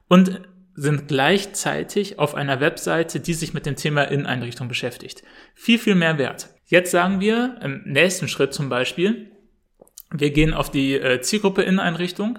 und 0.08 0.42
sind 0.74 1.08
gleichzeitig 1.08 2.18
auf 2.18 2.34
einer 2.34 2.60
Webseite, 2.60 3.20
die 3.20 3.34
sich 3.34 3.54
mit 3.54 3.66
dem 3.66 3.76
Thema 3.76 4.04
Inneneinrichtung 4.04 4.68
beschäftigt. 4.68 5.22
Viel, 5.54 5.78
viel 5.78 5.94
mehr 5.94 6.18
wert. 6.18 6.48
Jetzt 6.66 6.90
sagen 6.90 7.20
wir 7.20 7.58
im 7.62 7.82
nächsten 7.84 8.28
Schritt 8.28 8.54
zum 8.54 8.68
Beispiel, 8.68 9.30
wir 10.10 10.30
gehen 10.30 10.54
auf 10.54 10.70
die 10.70 10.94
äh, 10.94 11.20
Zielgruppe 11.20 11.62
Inneneinrichtung. 11.62 12.38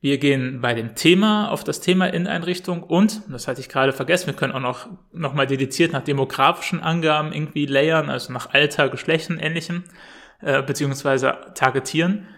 Wir 0.00 0.18
gehen 0.18 0.60
bei 0.60 0.74
dem 0.74 0.94
Thema 0.94 1.50
auf 1.50 1.64
das 1.64 1.80
Thema 1.80 2.06
Inneneinrichtung 2.06 2.84
und, 2.84 3.22
das 3.28 3.48
hatte 3.48 3.60
ich 3.60 3.68
gerade 3.68 3.92
vergessen, 3.92 4.28
wir 4.28 4.34
können 4.34 4.52
auch 4.52 4.60
noch, 4.60 4.88
noch 5.12 5.34
mal 5.34 5.46
dediziert 5.46 5.92
nach 5.92 6.04
demografischen 6.04 6.80
Angaben 6.80 7.32
irgendwie 7.32 7.66
layern, 7.66 8.08
also 8.08 8.32
nach 8.32 8.54
Alter, 8.54 8.88
Geschlecht 8.88 9.28
und 9.30 9.40
ähnlichem, 9.40 9.82
äh, 10.40 10.62
beziehungsweise 10.62 11.36
targetieren. 11.54 12.28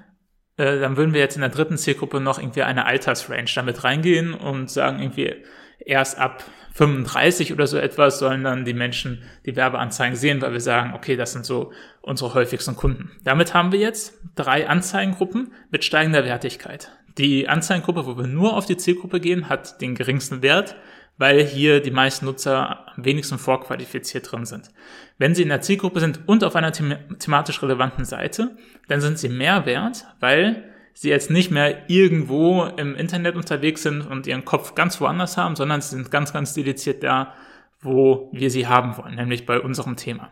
Äh, 0.61 0.79
dann 0.79 0.99
würden 0.99 1.15
wir 1.15 1.21
jetzt 1.21 1.37
in 1.37 1.41
der 1.41 1.49
dritten 1.49 1.79
Zielgruppe 1.79 2.21
noch 2.21 2.39
irgendwie 2.39 2.63
eine 2.63 2.85
Altersrange 2.85 3.51
damit 3.55 3.83
reingehen 3.83 4.35
und 4.35 4.71
sagen 4.71 5.01
irgendwie 5.01 5.37
erst 5.79 6.19
ab 6.19 6.45
35 6.75 7.53
oder 7.55 7.67
so 7.67 7.79
etwas 7.79 8.19
sollen 8.19 8.45
dann 8.45 8.67
die 8.67 8.75
Menschen 8.75 9.23
die 9.47 9.57
Werbeanzeigen 9.57 10.17
sehen, 10.17 10.43
weil 10.43 10.53
wir 10.53 10.61
sagen, 10.61 10.93
okay, 10.95 11.17
das 11.17 11.33
sind 11.33 11.47
so 11.47 11.73
unsere 12.03 12.35
häufigsten 12.35 12.77
Kunden. 12.77 13.11
Damit 13.25 13.55
haben 13.55 13.73
wir 13.73 13.79
jetzt 13.79 14.19
drei 14.37 14.69
Anzeigengruppen 14.69 15.53
mit 15.71 15.83
steigender 15.83 16.25
Wertigkeit. 16.27 16.93
Die 17.17 17.49
Anzeigengruppe, 17.49 18.07
wo 18.07 18.19
wir 18.19 18.27
nur 18.27 18.57
auf 18.57 18.67
die 18.67 18.77
Zielgruppe 18.77 19.19
gehen, 19.19 19.49
hat 19.49 19.81
den 19.81 19.95
geringsten 19.95 20.43
Wert, 20.43 20.77
weil 21.21 21.45
hier 21.45 21.81
die 21.81 21.91
meisten 21.91 22.25
Nutzer 22.25 22.89
am 22.97 23.05
wenigsten 23.05 23.39
vorqualifiziert 23.39 24.33
drin 24.33 24.47
sind. 24.47 24.71
Wenn 25.19 25.35
sie 25.35 25.43
in 25.43 25.51
der 25.51 25.61
Zielgruppe 25.61 26.01
sind 26.01 26.27
und 26.27 26.43
auf 26.43 26.57
einer 26.57 26.73
them 26.73 26.95
thematisch 27.19 27.63
relevanten 27.63 28.07
Seite, 28.07 28.57
dann 28.89 29.03
sind 29.03 29.19
sie 29.19 29.29
mehr 29.29 29.67
wert, 29.67 30.07
weil 30.19 30.65
sie 30.95 31.11
jetzt 31.11 31.31
nicht 31.31 31.51
mehr 31.51 31.91
irgendwo 31.91 32.65
im 32.65 32.97
Internet 32.97 33.37
unterwegs 33.37 33.83
sind 33.83 34.07
und 34.07 34.27
ihren 34.27 34.47
Kopf 34.47 34.75
ganz 34.75 34.99
woanders 34.99 35.37
haben, 35.37 35.57
sondern 35.57 35.83
sie 35.83 35.91
sind 35.91 36.11
ganz, 36.11 36.33
ganz 36.33 36.55
dediziert 36.55 37.03
da, 37.03 37.35
wo 37.83 38.31
wir 38.33 38.51
sie 38.51 38.67
haben 38.67 38.97
wollen, 38.97 39.17
nämlich 39.17 39.45
bei 39.45 39.61
unserem 39.61 39.97
Thema. 39.97 40.31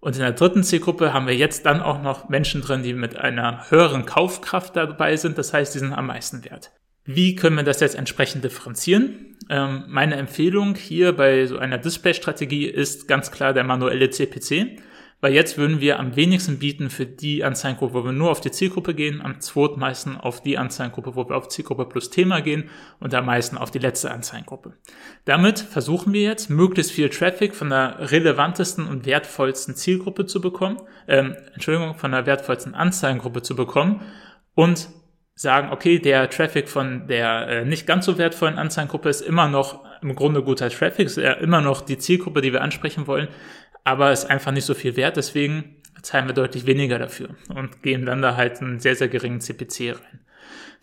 Und 0.00 0.16
in 0.16 0.22
der 0.22 0.32
dritten 0.32 0.64
Zielgruppe 0.64 1.12
haben 1.12 1.26
wir 1.26 1.36
jetzt 1.36 1.66
dann 1.66 1.82
auch 1.82 2.00
noch 2.00 2.30
Menschen 2.30 2.62
drin, 2.62 2.82
die 2.82 2.94
mit 2.94 3.18
einer 3.18 3.70
höheren 3.70 4.06
Kaufkraft 4.06 4.76
dabei 4.76 5.14
sind. 5.16 5.36
Das 5.36 5.52
heißt, 5.52 5.74
die 5.74 5.78
sind 5.78 5.92
am 5.92 6.06
meisten 6.06 6.42
wert. 6.42 6.72
Wie 7.04 7.34
können 7.34 7.56
wir 7.56 7.64
das 7.64 7.80
jetzt 7.80 7.96
entsprechend 7.96 8.44
differenzieren? 8.44 9.36
Ähm, 9.50 9.84
meine 9.88 10.16
Empfehlung 10.16 10.76
hier 10.76 11.12
bei 11.12 11.46
so 11.46 11.58
einer 11.58 11.78
Display-Strategie 11.78 12.66
ist 12.66 13.08
ganz 13.08 13.32
klar 13.32 13.52
der 13.52 13.64
manuelle 13.64 14.08
CPC, 14.08 14.78
weil 15.20 15.34
jetzt 15.34 15.58
würden 15.58 15.80
wir 15.80 15.98
am 15.98 16.14
wenigsten 16.14 16.60
bieten 16.60 16.90
für 16.90 17.06
die 17.06 17.42
Anzeigengruppe, 17.42 17.94
wo 17.94 18.04
wir 18.04 18.12
nur 18.12 18.30
auf 18.30 18.40
die 18.40 18.52
Zielgruppe 18.52 18.94
gehen, 18.94 19.20
am 19.20 19.40
zweitmeisten 19.40 20.16
auf 20.16 20.42
die 20.42 20.58
Anzeigengruppe, 20.58 21.16
wo 21.16 21.28
wir 21.28 21.36
auf 21.36 21.48
Zielgruppe 21.48 21.86
plus 21.86 22.10
Thema 22.10 22.40
gehen 22.40 22.70
und 23.00 23.14
am 23.14 23.26
meisten 23.26 23.58
auf 23.58 23.72
die 23.72 23.80
letzte 23.80 24.12
Anzeigengruppe. 24.12 24.74
Damit 25.24 25.58
versuchen 25.58 26.12
wir 26.12 26.22
jetzt, 26.22 26.50
möglichst 26.50 26.92
viel 26.92 27.08
Traffic 27.08 27.54
von 27.56 27.70
der 27.70 28.10
relevantesten 28.12 28.86
und 28.86 29.06
wertvollsten 29.06 29.74
Zielgruppe 29.74 30.26
zu 30.26 30.40
bekommen, 30.40 30.78
ähm, 31.08 31.36
Entschuldigung, 31.54 31.96
von 31.96 32.12
der 32.12 32.26
wertvollsten 32.26 32.74
Anzeigengruppe 32.74 33.42
zu 33.42 33.56
bekommen 33.56 34.02
und 34.54 34.88
sagen, 35.34 35.70
okay, 35.72 35.98
der 35.98 36.28
Traffic 36.30 36.68
von 36.68 37.06
der 37.08 37.48
äh, 37.48 37.64
nicht 37.64 37.86
ganz 37.86 38.06
so 38.06 38.18
wertvollen 38.18 38.58
Anzeigengruppe 38.58 39.08
ist 39.08 39.22
immer 39.22 39.48
noch 39.48 39.84
im 40.02 40.14
Grunde 40.14 40.42
guter 40.42 40.68
Traffic, 40.70 41.06
ist 41.06 41.16
ja 41.16 41.32
immer 41.32 41.60
noch 41.60 41.80
die 41.80 41.98
Zielgruppe, 41.98 42.42
die 42.42 42.52
wir 42.52 42.62
ansprechen 42.62 43.06
wollen, 43.06 43.28
aber 43.84 44.12
ist 44.12 44.26
einfach 44.26 44.52
nicht 44.52 44.64
so 44.64 44.74
viel 44.74 44.96
wert, 44.96 45.16
deswegen 45.16 45.76
zahlen 46.02 46.26
wir 46.26 46.34
deutlich 46.34 46.66
weniger 46.66 46.98
dafür 46.98 47.30
und 47.54 47.82
gehen 47.82 48.04
dann 48.04 48.22
da 48.22 48.36
halt 48.36 48.60
einen 48.60 48.80
sehr, 48.80 48.96
sehr 48.96 49.08
geringen 49.08 49.40
CPC 49.40 49.96
rein. 49.96 50.20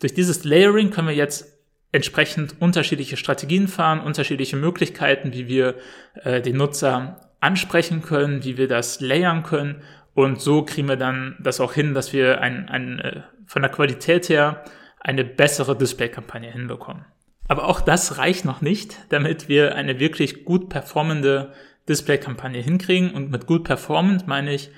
Durch 0.00 0.14
dieses 0.14 0.44
Layering 0.44 0.90
können 0.90 1.08
wir 1.08 1.14
jetzt 1.14 1.58
entsprechend 1.92 2.60
unterschiedliche 2.60 3.16
Strategien 3.16 3.68
fahren, 3.68 4.00
unterschiedliche 4.00 4.56
Möglichkeiten, 4.56 5.32
wie 5.32 5.48
wir 5.48 5.76
äh, 6.22 6.40
den 6.40 6.56
Nutzer 6.56 7.30
ansprechen 7.40 8.02
können, 8.02 8.44
wie 8.44 8.56
wir 8.56 8.68
das 8.68 9.00
layern 9.00 9.42
können 9.42 9.82
und 10.14 10.40
so 10.40 10.62
kriegen 10.64 10.88
wir 10.88 10.96
dann 10.96 11.36
das 11.40 11.60
auch 11.60 11.72
hin, 11.72 11.94
dass 11.94 12.12
wir 12.12 12.40
ein, 12.40 12.68
ein, 12.68 12.98
äh, 12.98 13.22
von 13.50 13.62
der 13.62 13.70
Qualität 13.72 14.28
her 14.28 14.62
eine 15.00 15.24
bessere 15.24 15.76
Display-Kampagne 15.76 16.52
hinbekommen. 16.52 17.04
Aber 17.48 17.66
auch 17.66 17.80
das 17.80 18.16
reicht 18.16 18.44
noch 18.44 18.60
nicht, 18.60 18.96
damit 19.08 19.48
wir 19.48 19.74
eine 19.74 19.98
wirklich 19.98 20.44
gut 20.44 20.68
performende 20.68 21.52
Display-Kampagne 21.88 22.60
hinkriegen. 22.60 23.10
Und 23.10 23.32
mit 23.32 23.46
gut 23.46 23.64
performant 23.64 24.28
meine 24.28 24.54
ich 24.54 24.70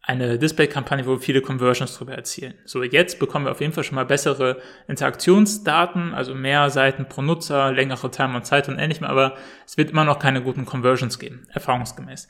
eine 0.00 0.38
Display-Kampagne, 0.38 1.06
wo 1.06 1.12
wir 1.12 1.18
viele 1.18 1.40
Conversions 1.40 1.96
drüber 1.96 2.14
erzielen. 2.14 2.54
So, 2.66 2.84
jetzt 2.84 3.18
bekommen 3.18 3.46
wir 3.46 3.50
auf 3.50 3.60
jeden 3.60 3.72
Fall 3.72 3.82
schon 3.82 3.96
mal 3.96 4.06
bessere 4.06 4.58
Interaktionsdaten, 4.86 6.14
also 6.14 6.36
mehr 6.36 6.70
Seiten 6.70 7.08
pro 7.08 7.20
Nutzer, 7.20 7.72
längere 7.72 8.12
Time 8.12 8.36
und 8.36 8.46
Zeit 8.46 8.68
und 8.68 8.78
ähnlichem, 8.78 9.06
aber 9.06 9.34
es 9.66 9.76
wird 9.76 9.90
immer 9.90 10.04
noch 10.04 10.20
keine 10.20 10.40
guten 10.40 10.66
Conversions 10.66 11.18
geben, 11.18 11.48
erfahrungsgemäß. 11.52 12.28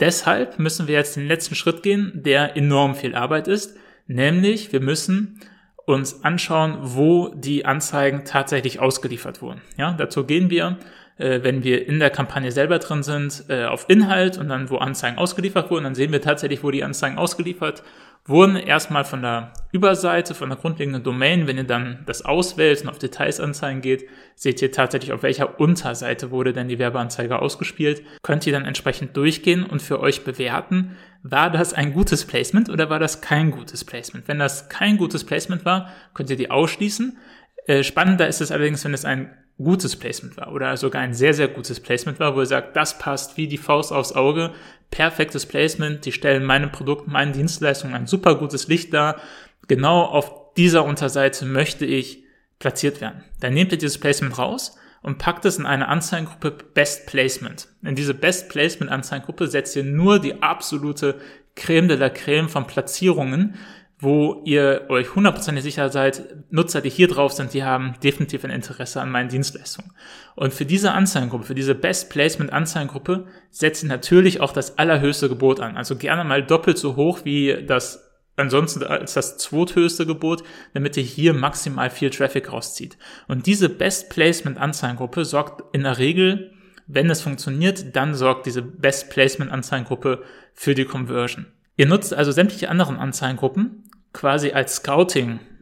Deshalb 0.00 0.58
müssen 0.58 0.86
wir 0.86 0.96
jetzt 0.96 1.16
den 1.16 1.28
letzten 1.28 1.54
Schritt 1.54 1.82
gehen, 1.82 2.12
der 2.14 2.58
enorm 2.58 2.94
viel 2.94 3.14
Arbeit 3.14 3.48
ist, 3.48 3.78
nämlich 4.06 4.72
wir 4.72 4.80
müssen 4.80 5.40
uns 5.86 6.24
anschauen, 6.24 6.78
wo 6.80 7.28
die 7.34 7.66
Anzeigen 7.66 8.24
tatsächlich 8.24 8.80
ausgeliefert 8.80 9.42
wurden. 9.42 9.60
Ja, 9.76 9.92
dazu 9.92 10.24
gehen 10.24 10.48
wir, 10.50 10.78
äh, 11.16 11.40
wenn 11.42 11.64
wir 11.64 11.86
in 11.86 11.98
der 11.98 12.10
Kampagne 12.10 12.52
selber 12.52 12.78
drin 12.78 13.02
sind, 13.02 13.44
äh, 13.48 13.64
auf 13.64 13.86
Inhalt 13.88 14.38
und 14.38 14.48
dann 14.48 14.70
wo 14.70 14.76
Anzeigen 14.78 15.18
ausgeliefert 15.18 15.70
wurden, 15.70 15.84
dann 15.84 15.94
sehen 15.94 16.12
wir 16.12 16.20
tatsächlich, 16.20 16.62
wo 16.62 16.70
die 16.70 16.84
Anzeigen 16.84 17.18
ausgeliefert 17.18 17.82
wurden 18.26 18.56
erstmal 18.56 19.04
von 19.04 19.20
der 19.20 19.52
Überseite, 19.70 20.34
von 20.34 20.48
der 20.48 20.56
grundlegenden 20.56 21.02
Domain, 21.02 21.46
wenn 21.46 21.58
ihr 21.58 21.64
dann 21.64 22.04
das 22.06 22.24
auswählt 22.24 22.80
und 22.82 22.88
auf 22.88 22.98
Details 22.98 23.38
anzeigen 23.38 23.82
geht, 23.82 24.08
seht 24.34 24.62
ihr 24.62 24.72
tatsächlich, 24.72 25.12
auf 25.12 25.22
welcher 25.22 25.60
Unterseite 25.60 26.30
wurde 26.30 26.54
denn 26.54 26.68
die 26.68 26.78
Werbeanzeige 26.78 27.38
ausgespielt. 27.38 28.02
Könnt 28.22 28.46
ihr 28.46 28.52
dann 28.52 28.64
entsprechend 28.64 29.16
durchgehen 29.16 29.64
und 29.64 29.82
für 29.82 30.00
euch 30.00 30.24
bewerten, 30.24 30.96
war 31.22 31.50
das 31.50 31.74
ein 31.74 31.92
gutes 31.92 32.24
Placement 32.24 32.70
oder 32.70 32.88
war 32.88 32.98
das 32.98 33.20
kein 33.20 33.50
gutes 33.50 33.84
Placement? 33.84 34.26
Wenn 34.26 34.38
das 34.38 34.68
kein 34.68 34.96
gutes 34.96 35.24
Placement 35.24 35.64
war, 35.64 35.90
könnt 36.14 36.30
ihr 36.30 36.36
die 36.36 36.50
ausschließen. 36.50 37.18
Äh, 37.66 37.82
spannender 37.82 38.26
ist 38.26 38.40
es 38.40 38.50
allerdings, 38.50 38.84
wenn 38.84 38.94
es 38.94 39.04
ein 39.04 39.34
gutes 39.58 39.96
Placement 39.96 40.36
war 40.36 40.52
oder 40.52 40.76
sogar 40.76 41.02
ein 41.02 41.14
sehr, 41.14 41.34
sehr 41.34 41.48
gutes 41.48 41.80
Placement 41.80 42.18
war, 42.18 42.34
wo 42.34 42.40
ihr 42.40 42.46
sagt, 42.46 42.76
das 42.76 42.98
passt 42.98 43.36
wie 43.36 43.46
die 43.46 43.58
Faust 43.58 43.92
aufs 43.92 44.12
Auge, 44.12 44.52
perfektes 44.90 45.46
Placement, 45.46 46.04
die 46.04 46.12
stellen 46.12 46.44
meinem 46.44 46.72
Produkt, 46.72 47.08
meinen 47.08 47.32
Dienstleistungen 47.32 47.94
ein 47.94 48.06
super 48.06 48.36
gutes 48.36 48.68
Licht 48.68 48.92
dar. 48.92 49.20
Genau 49.68 50.02
auf 50.02 50.54
dieser 50.56 50.84
Unterseite 50.84 51.46
möchte 51.46 51.86
ich 51.86 52.24
platziert 52.58 53.00
werden. 53.00 53.24
Dann 53.40 53.54
nehmt 53.54 53.72
ihr 53.72 53.78
dieses 53.78 53.98
Placement 53.98 54.38
raus 54.38 54.76
und 55.02 55.18
packt 55.18 55.44
es 55.44 55.58
in 55.58 55.66
eine 55.66 55.88
Anzeigengruppe 55.88 56.50
Best 56.74 57.06
Placement. 57.06 57.68
In 57.82 57.94
diese 57.94 58.14
Best 58.14 58.48
Placement 58.48 58.90
Anzeigengruppe 58.90 59.46
setzt 59.46 59.76
ihr 59.76 59.84
nur 59.84 60.18
die 60.18 60.42
absolute 60.42 61.20
Creme 61.56 61.88
de 61.88 61.96
la 61.96 62.08
Creme 62.08 62.48
von 62.48 62.66
Platzierungen, 62.66 63.54
wo 64.00 64.42
ihr 64.44 64.86
euch 64.88 65.14
hundertprozentig 65.14 65.62
sicher 65.62 65.88
seid, 65.88 66.22
Nutzer, 66.50 66.80
die 66.80 66.90
hier 66.90 67.08
drauf 67.08 67.32
sind, 67.32 67.54
die 67.54 67.64
haben 67.64 67.94
definitiv 68.02 68.44
ein 68.44 68.50
Interesse 68.50 69.00
an 69.00 69.10
meinen 69.10 69.28
Dienstleistungen. 69.28 69.92
Und 70.34 70.52
für 70.52 70.66
diese 70.66 70.92
Anzeigengruppe, 70.92 71.44
für 71.44 71.54
diese 71.54 71.74
Best 71.74 72.10
Placement 72.10 72.52
Anzeigengruppe, 72.52 73.26
setzt 73.50 73.84
ihr 73.84 73.88
natürlich 73.88 74.40
auch 74.40 74.52
das 74.52 74.78
allerhöchste 74.78 75.28
Gebot 75.28 75.60
an. 75.60 75.76
Also 75.76 75.96
gerne 75.96 76.24
mal 76.24 76.44
doppelt 76.44 76.76
so 76.76 76.96
hoch 76.96 77.20
wie 77.24 77.64
das 77.66 78.10
ansonsten 78.36 78.82
als 78.82 79.14
das 79.14 79.38
zweithöchste 79.38 80.06
Gebot, 80.06 80.42
damit 80.72 80.96
ihr 80.96 81.04
hier 81.04 81.34
maximal 81.34 81.88
viel 81.88 82.10
Traffic 82.10 82.52
rauszieht. 82.52 82.98
Und 83.28 83.46
diese 83.46 83.68
Best 83.68 84.10
Placement 84.10 84.58
Anzeigengruppe 84.58 85.24
sorgt 85.24 85.62
in 85.74 85.84
der 85.84 85.98
Regel, 85.98 86.50
wenn 86.86 87.08
es 87.08 87.22
funktioniert, 87.22 87.96
dann 87.96 88.14
sorgt 88.14 88.46
diese 88.46 88.60
Best 88.60 89.08
Placement 89.10 89.50
Anzeigengruppe 89.50 90.22
für 90.52 90.74
die 90.74 90.84
Conversion. 90.84 91.46
Ihr 91.76 91.86
nutzt 91.86 92.14
also 92.14 92.30
sämtliche 92.32 92.68
anderen 92.68 92.96
Anzeigengruppen 92.96 93.84
quasi 94.12 94.52
als 94.52 94.82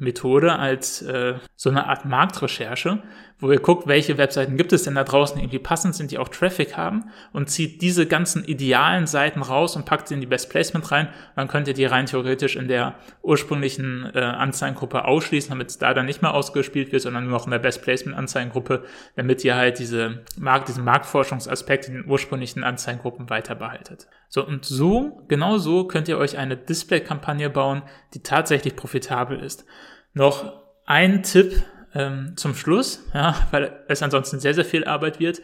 Scouting-Methode, 0.03 0.59
als 0.59 1.03
äh, 1.03 1.35
so 1.57 1.71
eine 1.71 1.87
Art 1.87 2.05
Marktrecherche, 2.05 3.03
wo 3.39 3.51
ihr 3.51 3.61
guckt, 3.61 3.89
welche 3.89 4.19
Webseiten 4.19 4.57
gibt 4.57 4.73
es 4.73 4.85
denn 4.85 4.95
da 4.95 5.03
draußen, 5.03 5.37
die 5.37 5.43
irgendwie 5.43 5.59
passend 5.59 5.97
sind, 5.97 6.11
die 6.13 6.19
auch 6.19 6.29
Traffic 6.29 6.77
haben 6.77 7.11
und 7.33 7.51
zieht 7.51 7.83
diese 7.83 8.07
ganzen 8.07 8.45
idealen 8.45 9.07
Seiten 9.07 9.43
raus 9.43 9.75
und 9.75 9.85
packt 9.85 10.09
sie 10.09 10.15
in 10.15 10.21
die 10.21 10.29
Best 10.29 10.49
Placement 10.51 10.91
rein. 10.93 11.09
Dann 11.35 11.49
könnt 11.49 11.67
ihr 11.67 11.75
die 11.75 11.85
rein 11.85 12.07
theoretisch 12.07 12.55
in 12.57 12.69
der 12.69 12.95
ursprünglichen 13.23 14.09
äh, 14.15 14.21
Anzeigengruppe 14.21 15.05
ausschließen, 15.05 15.51
damit 15.51 15.71
es 15.71 15.79
da 15.79 15.93
dann 15.93 16.07
nicht 16.07 16.23
mehr 16.23 16.35
ausgespielt 16.35 16.93
wird, 16.93 17.03
sondern 17.03 17.25
nur 17.25 17.33
noch 17.33 17.47
in 17.47 17.51
der 17.51 17.59
Best 17.59 17.83
Placement 17.83 18.17
Anzeigengruppe, 18.17 18.85
damit 19.17 19.45
ihr 19.45 19.57
halt 19.57 19.79
diese 19.79 20.23
Markt, 20.39 20.69
diesen 20.69 20.85
Marktforschungsaspekt 20.85 21.89
in 21.89 21.95
den 21.95 22.09
ursprünglichen 22.09 22.63
Anzeigengruppen 22.63 23.29
weiter 23.29 23.57
behaltet. 23.57 24.07
So, 24.29 24.47
und 24.47 24.65
so, 24.65 25.25
genau 25.29 25.59
so 25.59 25.85
könnt 25.85 26.09
ihr 26.09 26.17
euch 26.17 26.39
eine 26.39 26.57
Display-Kampagne 26.57 27.51
bauen, 27.51 27.83
die 28.15 28.23
tatsächlich 28.23 28.77
profitabel 28.77 29.39
ist. 29.41 29.67
Noch 30.15 30.53
ein 30.85 31.23
Tipp 31.23 31.63
ähm, 31.95 32.35
zum 32.37 32.55
Schluss, 32.55 33.09
ja, 33.15 33.35
weil 33.51 33.85
es 33.89 34.03
ansonsten 34.03 34.41
sehr, 34.41 34.55
sehr 34.55 34.65
viel 34.65 34.85
Arbeit 34.85 35.21
wird. 35.21 35.43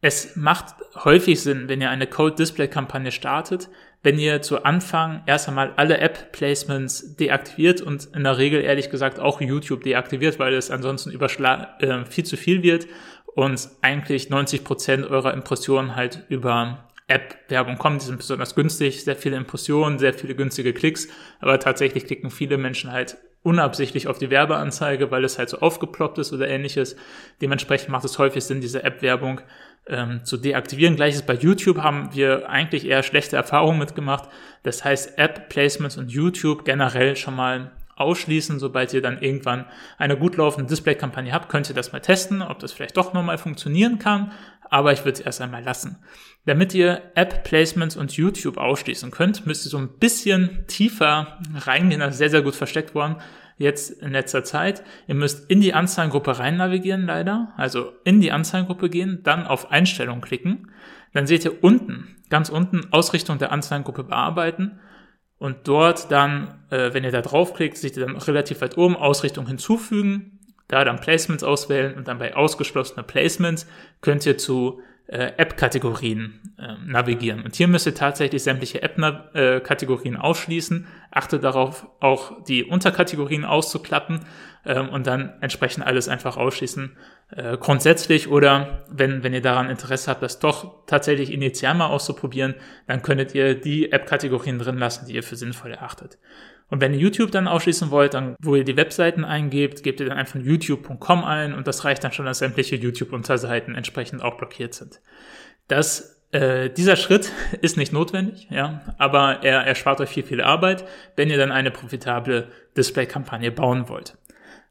Es 0.00 0.34
macht 0.34 0.74
häufig 1.04 1.40
Sinn, 1.40 1.68
wenn 1.68 1.80
ihr 1.80 1.90
eine 1.90 2.08
Code-Display-Kampagne 2.08 3.12
startet, 3.12 3.68
wenn 4.02 4.18
ihr 4.18 4.42
zu 4.42 4.64
Anfang 4.64 5.22
erst 5.26 5.48
einmal 5.48 5.74
alle 5.76 5.98
App-Placements 5.98 7.14
deaktiviert 7.16 7.80
und 7.80 8.06
in 8.06 8.24
der 8.24 8.36
Regel 8.36 8.62
ehrlich 8.62 8.90
gesagt 8.90 9.20
auch 9.20 9.40
YouTube 9.40 9.84
deaktiviert, 9.84 10.40
weil 10.40 10.54
es 10.54 10.72
ansonsten 10.72 11.12
überschla 11.12 11.78
äh, 11.78 12.04
viel 12.04 12.24
zu 12.24 12.36
viel 12.36 12.64
wird 12.64 12.88
und 13.34 13.68
eigentlich 13.80 14.28
90 14.28 14.64
Prozent 14.64 15.06
eurer 15.06 15.32
Impressionen 15.32 15.94
halt 15.94 16.24
über 16.28 16.90
App-Werbung 17.06 17.78
kommen. 17.78 17.98
Die 17.98 18.06
sind 18.06 18.18
besonders 18.18 18.56
günstig, 18.56 19.04
sehr 19.04 19.16
viele 19.16 19.36
Impressionen, 19.36 20.00
sehr 20.00 20.14
viele 20.14 20.34
günstige 20.34 20.72
Klicks, 20.72 21.06
aber 21.40 21.60
tatsächlich 21.60 22.06
klicken 22.06 22.30
viele 22.30 22.58
Menschen 22.58 22.90
halt 22.90 23.18
unabsichtlich 23.42 24.06
auf 24.08 24.18
die 24.18 24.30
Werbeanzeige, 24.30 25.10
weil 25.10 25.24
es 25.24 25.38
halt 25.38 25.48
so 25.48 25.58
aufgeploppt 25.58 26.18
ist 26.18 26.32
oder 26.32 26.48
ähnliches. 26.48 26.96
Dementsprechend 27.40 27.88
macht 27.88 28.04
es 28.04 28.18
häufig 28.18 28.44
Sinn, 28.44 28.60
diese 28.60 28.84
App-Werbung 28.84 29.40
ähm, 29.86 30.24
zu 30.24 30.36
deaktivieren. 30.36 30.96
Gleiches 30.96 31.22
bei 31.22 31.34
YouTube 31.34 31.78
haben 31.78 32.10
wir 32.12 32.48
eigentlich 32.48 32.86
eher 32.86 33.02
schlechte 33.02 33.36
Erfahrungen 33.36 33.78
mitgemacht. 33.78 34.28
Das 34.62 34.84
heißt, 34.84 35.18
App-Placements 35.18 35.96
und 35.96 36.10
YouTube 36.10 36.64
generell 36.64 37.16
schon 37.16 37.34
mal 37.34 37.72
ausschließen. 38.02 38.58
Sobald 38.58 38.92
ihr 38.92 39.02
dann 39.02 39.22
irgendwann 39.22 39.64
eine 39.98 40.16
gut 40.16 40.36
laufende 40.36 40.68
Display-Kampagne 40.68 41.32
habt, 41.32 41.48
könnt 41.48 41.68
ihr 41.68 41.74
das 41.74 41.92
mal 41.92 42.00
testen, 42.00 42.42
ob 42.42 42.58
das 42.58 42.72
vielleicht 42.72 42.96
doch 42.96 43.14
nochmal 43.14 43.38
funktionieren 43.38 43.98
kann. 43.98 44.32
Aber 44.68 44.92
ich 44.92 45.00
würde 45.00 45.12
es 45.12 45.20
erst 45.20 45.40
einmal 45.40 45.62
lassen. 45.62 45.98
Damit 46.44 46.74
ihr 46.74 47.02
App-Placements 47.14 47.96
und 47.96 48.12
YouTube 48.12 48.56
ausschließen 48.56 49.10
könnt, 49.10 49.46
müsst 49.46 49.66
ihr 49.66 49.70
so 49.70 49.78
ein 49.78 49.98
bisschen 49.98 50.64
tiefer 50.66 51.38
reingehen. 51.54 52.00
Das 52.00 52.12
ist 52.12 52.18
sehr, 52.18 52.30
sehr 52.30 52.42
gut 52.42 52.54
versteckt 52.54 52.94
worden 52.94 53.16
jetzt 53.58 54.02
in 54.02 54.12
letzter 54.12 54.44
Zeit. 54.44 54.82
Ihr 55.06 55.14
müsst 55.14 55.50
in 55.50 55.60
die 55.60 55.74
Anzeigengruppe 55.74 56.38
rein 56.38 56.56
navigieren, 56.56 57.06
leider. 57.06 57.52
Also 57.56 57.92
in 58.04 58.20
die 58.20 58.32
Anzeigengruppe 58.32 58.90
gehen, 58.90 59.20
dann 59.22 59.46
auf 59.46 59.70
Einstellungen 59.70 60.20
klicken. 60.20 60.70
Dann 61.12 61.26
seht 61.26 61.44
ihr 61.44 61.62
unten, 61.62 62.16
ganz 62.28 62.48
unten, 62.48 62.92
Ausrichtung 62.92 63.38
der 63.38 63.52
Anzeigengruppe 63.52 64.04
bearbeiten. 64.04 64.80
Und 65.42 65.66
dort 65.66 66.12
dann, 66.12 66.54
äh, 66.70 66.94
wenn 66.94 67.02
ihr 67.02 67.10
da 67.10 67.20
draufklickt, 67.20 67.76
seht 67.76 67.96
ihr 67.96 68.06
dann 68.06 68.14
relativ 68.14 68.60
weit 68.60 68.78
oben 68.78 68.94
Ausrichtung 68.94 69.48
hinzufügen. 69.48 70.38
Da 70.68 70.84
dann 70.84 71.00
Placements 71.00 71.42
auswählen 71.42 71.96
und 71.96 72.06
dann 72.06 72.20
bei 72.20 72.36
ausgeschlossene 72.36 73.02
Placements 73.02 73.66
könnt 74.02 74.24
ihr 74.24 74.38
zu 74.38 74.80
äh, 75.12 75.32
App-Kategorien 75.36 76.40
äh, 76.58 76.74
navigieren. 76.86 77.42
Und 77.42 77.54
hier 77.54 77.68
müsst 77.68 77.86
ihr 77.86 77.94
tatsächlich 77.94 78.42
sämtliche 78.42 78.82
App-Kategorien 78.82 80.16
ausschließen. 80.16 80.86
Achte 81.10 81.38
darauf, 81.38 81.86
auch 82.00 82.42
die 82.44 82.64
Unterkategorien 82.64 83.44
auszuklappen 83.44 84.20
ähm, 84.64 84.88
und 84.88 85.06
dann 85.06 85.34
entsprechend 85.42 85.86
alles 85.86 86.08
einfach 86.08 86.38
ausschließen. 86.38 86.96
Äh, 87.30 87.58
grundsätzlich 87.58 88.28
oder 88.28 88.84
wenn, 88.90 89.22
wenn 89.22 89.34
ihr 89.34 89.42
daran 89.42 89.68
Interesse 89.68 90.10
habt, 90.10 90.22
das 90.22 90.38
doch 90.38 90.86
tatsächlich 90.86 91.30
initial 91.30 91.74
mal 91.74 91.88
auszuprobieren, 91.88 92.54
dann 92.86 93.02
könntet 93.02 93.34
ihr 93.34 93.54
die 93.54 93.92
App-Kategorien 93.92 94.58
drin 94.58 94.78
lassen, 94.78 95.04
die 95.06 95.14
ihr 95.14 95.22
für 95.22 95.36
sinnvoll 95.36 95.72
erachtet. 95.72 96.18
Und 96.72 96.80
wenn 96.80 96.94
ihr 96.94 97.00
YouTube 97.00 97.30
dann 97.32 97.48
ausschließen 97.48 97.90
wollt, 97.90 98.14
dann, 98.14 98.34
wo 98.40 98.56
ihr 98.56 98.64
die 98.64 98.78
Webseiten 98.78 99.26
eingebt, 99.26 99.82
gebt 99.82 100.00
ihr 100.00 100.06
dann 100.06 100.16
einfach 100.16 100.40
youtube.com 100.40 101.22
ein 101.22 101.52
und 101.52 101.66
das 101.66 101.84
reicht 101.84 102.02
dann 102.02 102.12
schon, 102.12 102.24
dass 102.24 102.38
sämtliche 102.38 102.76
YouTube-Unterseiten 102.76 103.74
entsprechend 103.74 104.22
auch 104.22 104.38
blockiert 104.38 104.72
sind. 104.72 105.02
Das, 105.68 106.22
äh, 106.30 106.70
dieser 106.70 106.96
Schritt 106.96 107.30
ist 107.60 107.76
nicht 107.76 107.92
notwendig, 107.92 108.46
ja, 108.48 108.80
aber 108.96 109.42
er 109.42 109.66
erspart 109.66 110.00
euch 110.00 110.08
viel, 110.08 110.22
viel 110.22 110.40
Arbeit, 110.40 110.86
wenn 111.14 111.28
ihr 111.28 111.36
dann 111.36 111.52
eine 111.52 111.70
profitable 111.70 112.48
Display-Kampagne 112.74 113.52
bauen 113.52 113.90
wollt. 113.90 114.16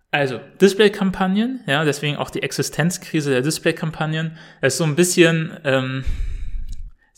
Also, 0.09 0.39
Display-Kampagnen, 0.59 1.59
ja, 1.67 1.85
deswegen 1.85 2.17
auch 2.17 2.31
die 2.31 2.41
Existenzkrise 2.41 3.29
der 3.29 3.43
Display-Kampagnen, 3.43 4.39
ist 4.63 4.77
so 4.77 4.85
ein 4.85 4.95
bisschen, 4.95 5.55
ähm, 5.63 6.03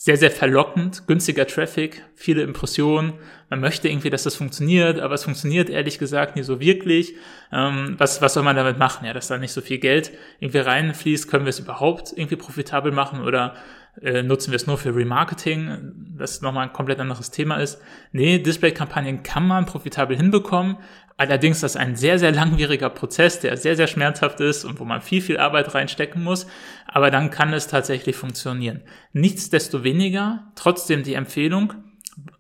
sehr, 0.04 0.18
sehr 0.18 0.32
verlockend, 0.32 1.08
günstiger 1.08 1.48
Traffic, 1.48 2.04
viele 2.14 2.42
Impressionen. 2.42 3.14
Man 3.50 3.62
möchte 3.62 3.88
irgendwie, 3.88 4.10
dass 4.10 4.24
das 4.24 4.36
funktioniert, 4.36 5.00
aber 5.00 5.14
es 5.14 5.24
funktioniert 5.24 5.70
ehrlich 5.70 5.98
gesagt 5.98 6.36
nie 6.36 6.44
so 6.44 6.60
wirklich. 6.60 7.16
Ähm, 7.54 7.96
was, 7.98 8.22
was 8.22 8.34
soll 8.34 8.44
man 8.44 8.58
damit 8.58 8.78
machen? 8.78 9.06
Ja, 9.06 9.14
dass 9.14 9.30
da 9.30 9.38
nicht 9.38 9.54
so 9.54 9.62
viel 9.62 9.78
Geld 9.78 10.12
irgendwie 10.42 10.58
reinfließt, 10.58 11.30
können 11.30 11.46
wir 11.46 11.52
es 11.52 11.60
überhaupt 11.60 12.12
irgendwie 12.14 12.36
profitabel 12.36 12.92
machen 12.92 13.22
oder 13.22 13.56
äh, 14.02 14.24
nutzen 14.24 14.52
wir 14.52 14.56
es 14.56 14.68
nur 14.68 14.78
für 14.78 14.96
Remarketing, 14.96 15.94
das 16.18 16.42
nochmal 16.42 16.68
ein 16.68 16.74
komplett 16.74 17.00
anderes 17.00 17.32
Thema 17.32 17.58
ist. 17.58 17.82
Nee, 18.12 18.40
Display-Kampagnen 18.40 19.24
kann 19.24 19.48
man 19.48 19.66
profitabel 19.66 20.18
hinbekommen, 20.18 20.78
Allerdings 21.16 21.58
ist 21.58 21.64
das 21.64 21.76
ein 21.76 21.96
sehr, 21.96 22.18
sehr 22.18 22.32
langwieriger 22.32 22.90
Prozess, 22.90 23.40
der 23.40 23.56
sehr, 23.56 23.76
sehr 23.76 23.88
schmerzhaft 23.88 24.40
ist 24.40 24.66
und 24.66 24.80
wo 24.80 24.86
man 24.86 25.02
viel, 25.02 25.22
viel 25.22 25.38
Arbeit 25.38 25.74
reinstecken 25.74 26.24
muss. 26.24 26.48
Aber 26.88 27.12
dann 27.12 27.30
kann 27.30 27.54
es 27.54 27.68
tatsächlich 27.68 28.16
funktionieren. 28.16 28.82
Nichtsdestoweniger, 29.14 30.52
trotzdem 30.56 31.04
die 31.04 31.14
Empfehlung, 31.14 31.74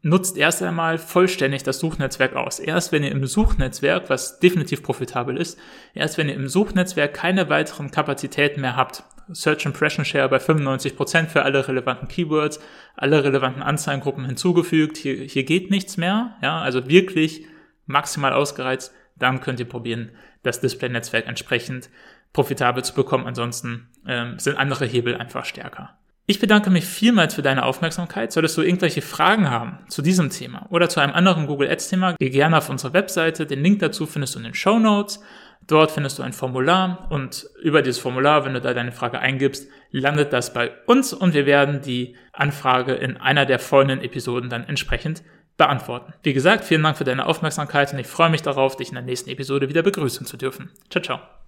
nutzt 0.01 0.37
erst 0.37 0.61
einmal 0.63 0.97
vollständig 0.97 1.63
das 1.63 1.79
Suchnetzwerk 1.79 2.35
aus. 2.35 2.59
Erst 2.59 2.91
wenn 2.91 3.03
ihr 3.03 3.11
im 3.11 3.25
Suchnetzwerk, 3.25 4.09
was 4.09 4.39
definitiv 4.39 4.83
profitabel 4.83 5.37
ist, 5.37 5.57
erst 5.93 6.17
wenn 6.17 6.29
ihr 6.29 6.35
im 6.35 6.47
Suchnetzwerk 6.47 7.13
keine 7.13 7.49
weiteren 7.49 7.91
Kapazitäten 7.91 8.61
mehr 8.61 8.75
habt, 8.75 9.03
Search 9.31 9.65
Impression 9.65 10.05
Share 10.05 10.29
bei 10.29 10.37
95% 10.37 11.27
für 11.27 11.43
alle 11.43 11.67
relevanten 11.67 12.07
Keywords, 12.07 12.59
alle 12.95 13.23
relevanten 13.23 13.63
Anzeigengruppen 13.63 14.25
hinzugefügt, 14.25 14.97
hier, 14.97 15.15
hier 15.15 15.43
geht 15.43 15.71
nichts 15.71 15.97
mehr, 15.97 16.35
ja, 16.41 16.59
also 16.59 16.87
wirklich 16.87 17.45
maximal 17.85 18.33
ausgereizt, 18.33 18.93
dann 19.17 19.41
könnt 19.41 19.59
ihr 19.59 19.67
probieren, 19.67 20.11
das 20.43 20.59
Display-Netzwerk 20.59 21.27
entsprechend 21.27 21.89
profitabel 22.33 22.83
zu 22.83 22.93
bekommen. 22.93 23.27
Ansonsten 23.27 23.87
ähm, 24.07 24.39
sind 24.39 24.57
andere 24.57 24.85
Hebel 24.85 25.15
einfach 25.15 25.45
stärker. 25.45 25.97
Ich 26.25 26.39
bedanke 26.39 26.69
mich 26.69 26.85
vielmals 26.85 27.33
für 27.33 27.41
deine 27.41 27.65
Aufmerksamkeit. 27.65 28.31
Solltest 28.31 28.57
du 28.57 28.61
irgendwelche 28.61 29.01
Fragen 29.01 29.49
haben 29.49 29.79
zu 29.89 30.01
diesem 30.01 30.29
Thema 30.29 30.67
oder 30.69 30.87
zu 30.87 31.01
einem 31.01 31.13
anderen 31.13 31.47
Google 31.47 31.69
Ads 31.69 31.89
Thema, 31.89 32.15
geh 32.17 32.29
gerne 32.29 32.57
auf 32.57 32.69
unsere 32.69 32.93
Webseite. 32.93 33.45
Den 33.45 33.61
Link 33.61 33.79
dazu 33.79 34.05
findest 34.05 34.35
du 34.35 34.39
in 34.39 34.45
den 34.45 34.53
Show 34.53 34.79
Notes. 34.79 35.19
Dort 35.67 35.91
findest 35.91 36.19
du 36.19 36.23
ein 36.23 36.33
Formular 36.33 37.07
und 37.09 37.47
über 37.61 37.81
dieses 37.81 38.01
Formular, 38.01 38.45
wenn 38.45 38.53
du 38.53 38.61
da 38.61 38.73
deine 38.73 38.91
Frage 38.91 39.19
eingibst, 39.19 39.69
landet 39.91 40.33
das 40.33 40.53
bei 40.53 40.71
uns 40.87 41.13
und 41.13 41.33
wir 41.33 41.45
werden 41.45 41.81
die 41.81 42.15
Anfrage 42.33 42.93
in 42.93 43.17
einer 43.17 43.45
der 43.45 43.59
folgenden 43.59 44.01
Episoden 44.01 44.49
dann 44.49 44.63
entsprechend 44.65 45.23
beantworten. 45.57 46.13
Wie 46.23 46.33
gesagt, 46.33 46.65
vielen 46.65 46.83
Dank 46.83 46.97
für 46.97 47.03
deine 47.03 47.25
Aufmerksamkeit 47.25 47.93
und 47.93 47.99
ich 47.99 48.07
freue 48.07 48.29
mich 48.29 48.41
darauf, 48.41 48.75
dich 48.75 48.89
in 48.89 48.95
der 48.95 49.03
nächsten 49.03 49.29
Episode 49.29 49.69
wieder 49.69 49.83
begrüßen 49.83 50.25
zu 50.25 50.37
dürfen. 50.37 50.71
Ciao, 50.89 51.01
ciao. 51.01 51.43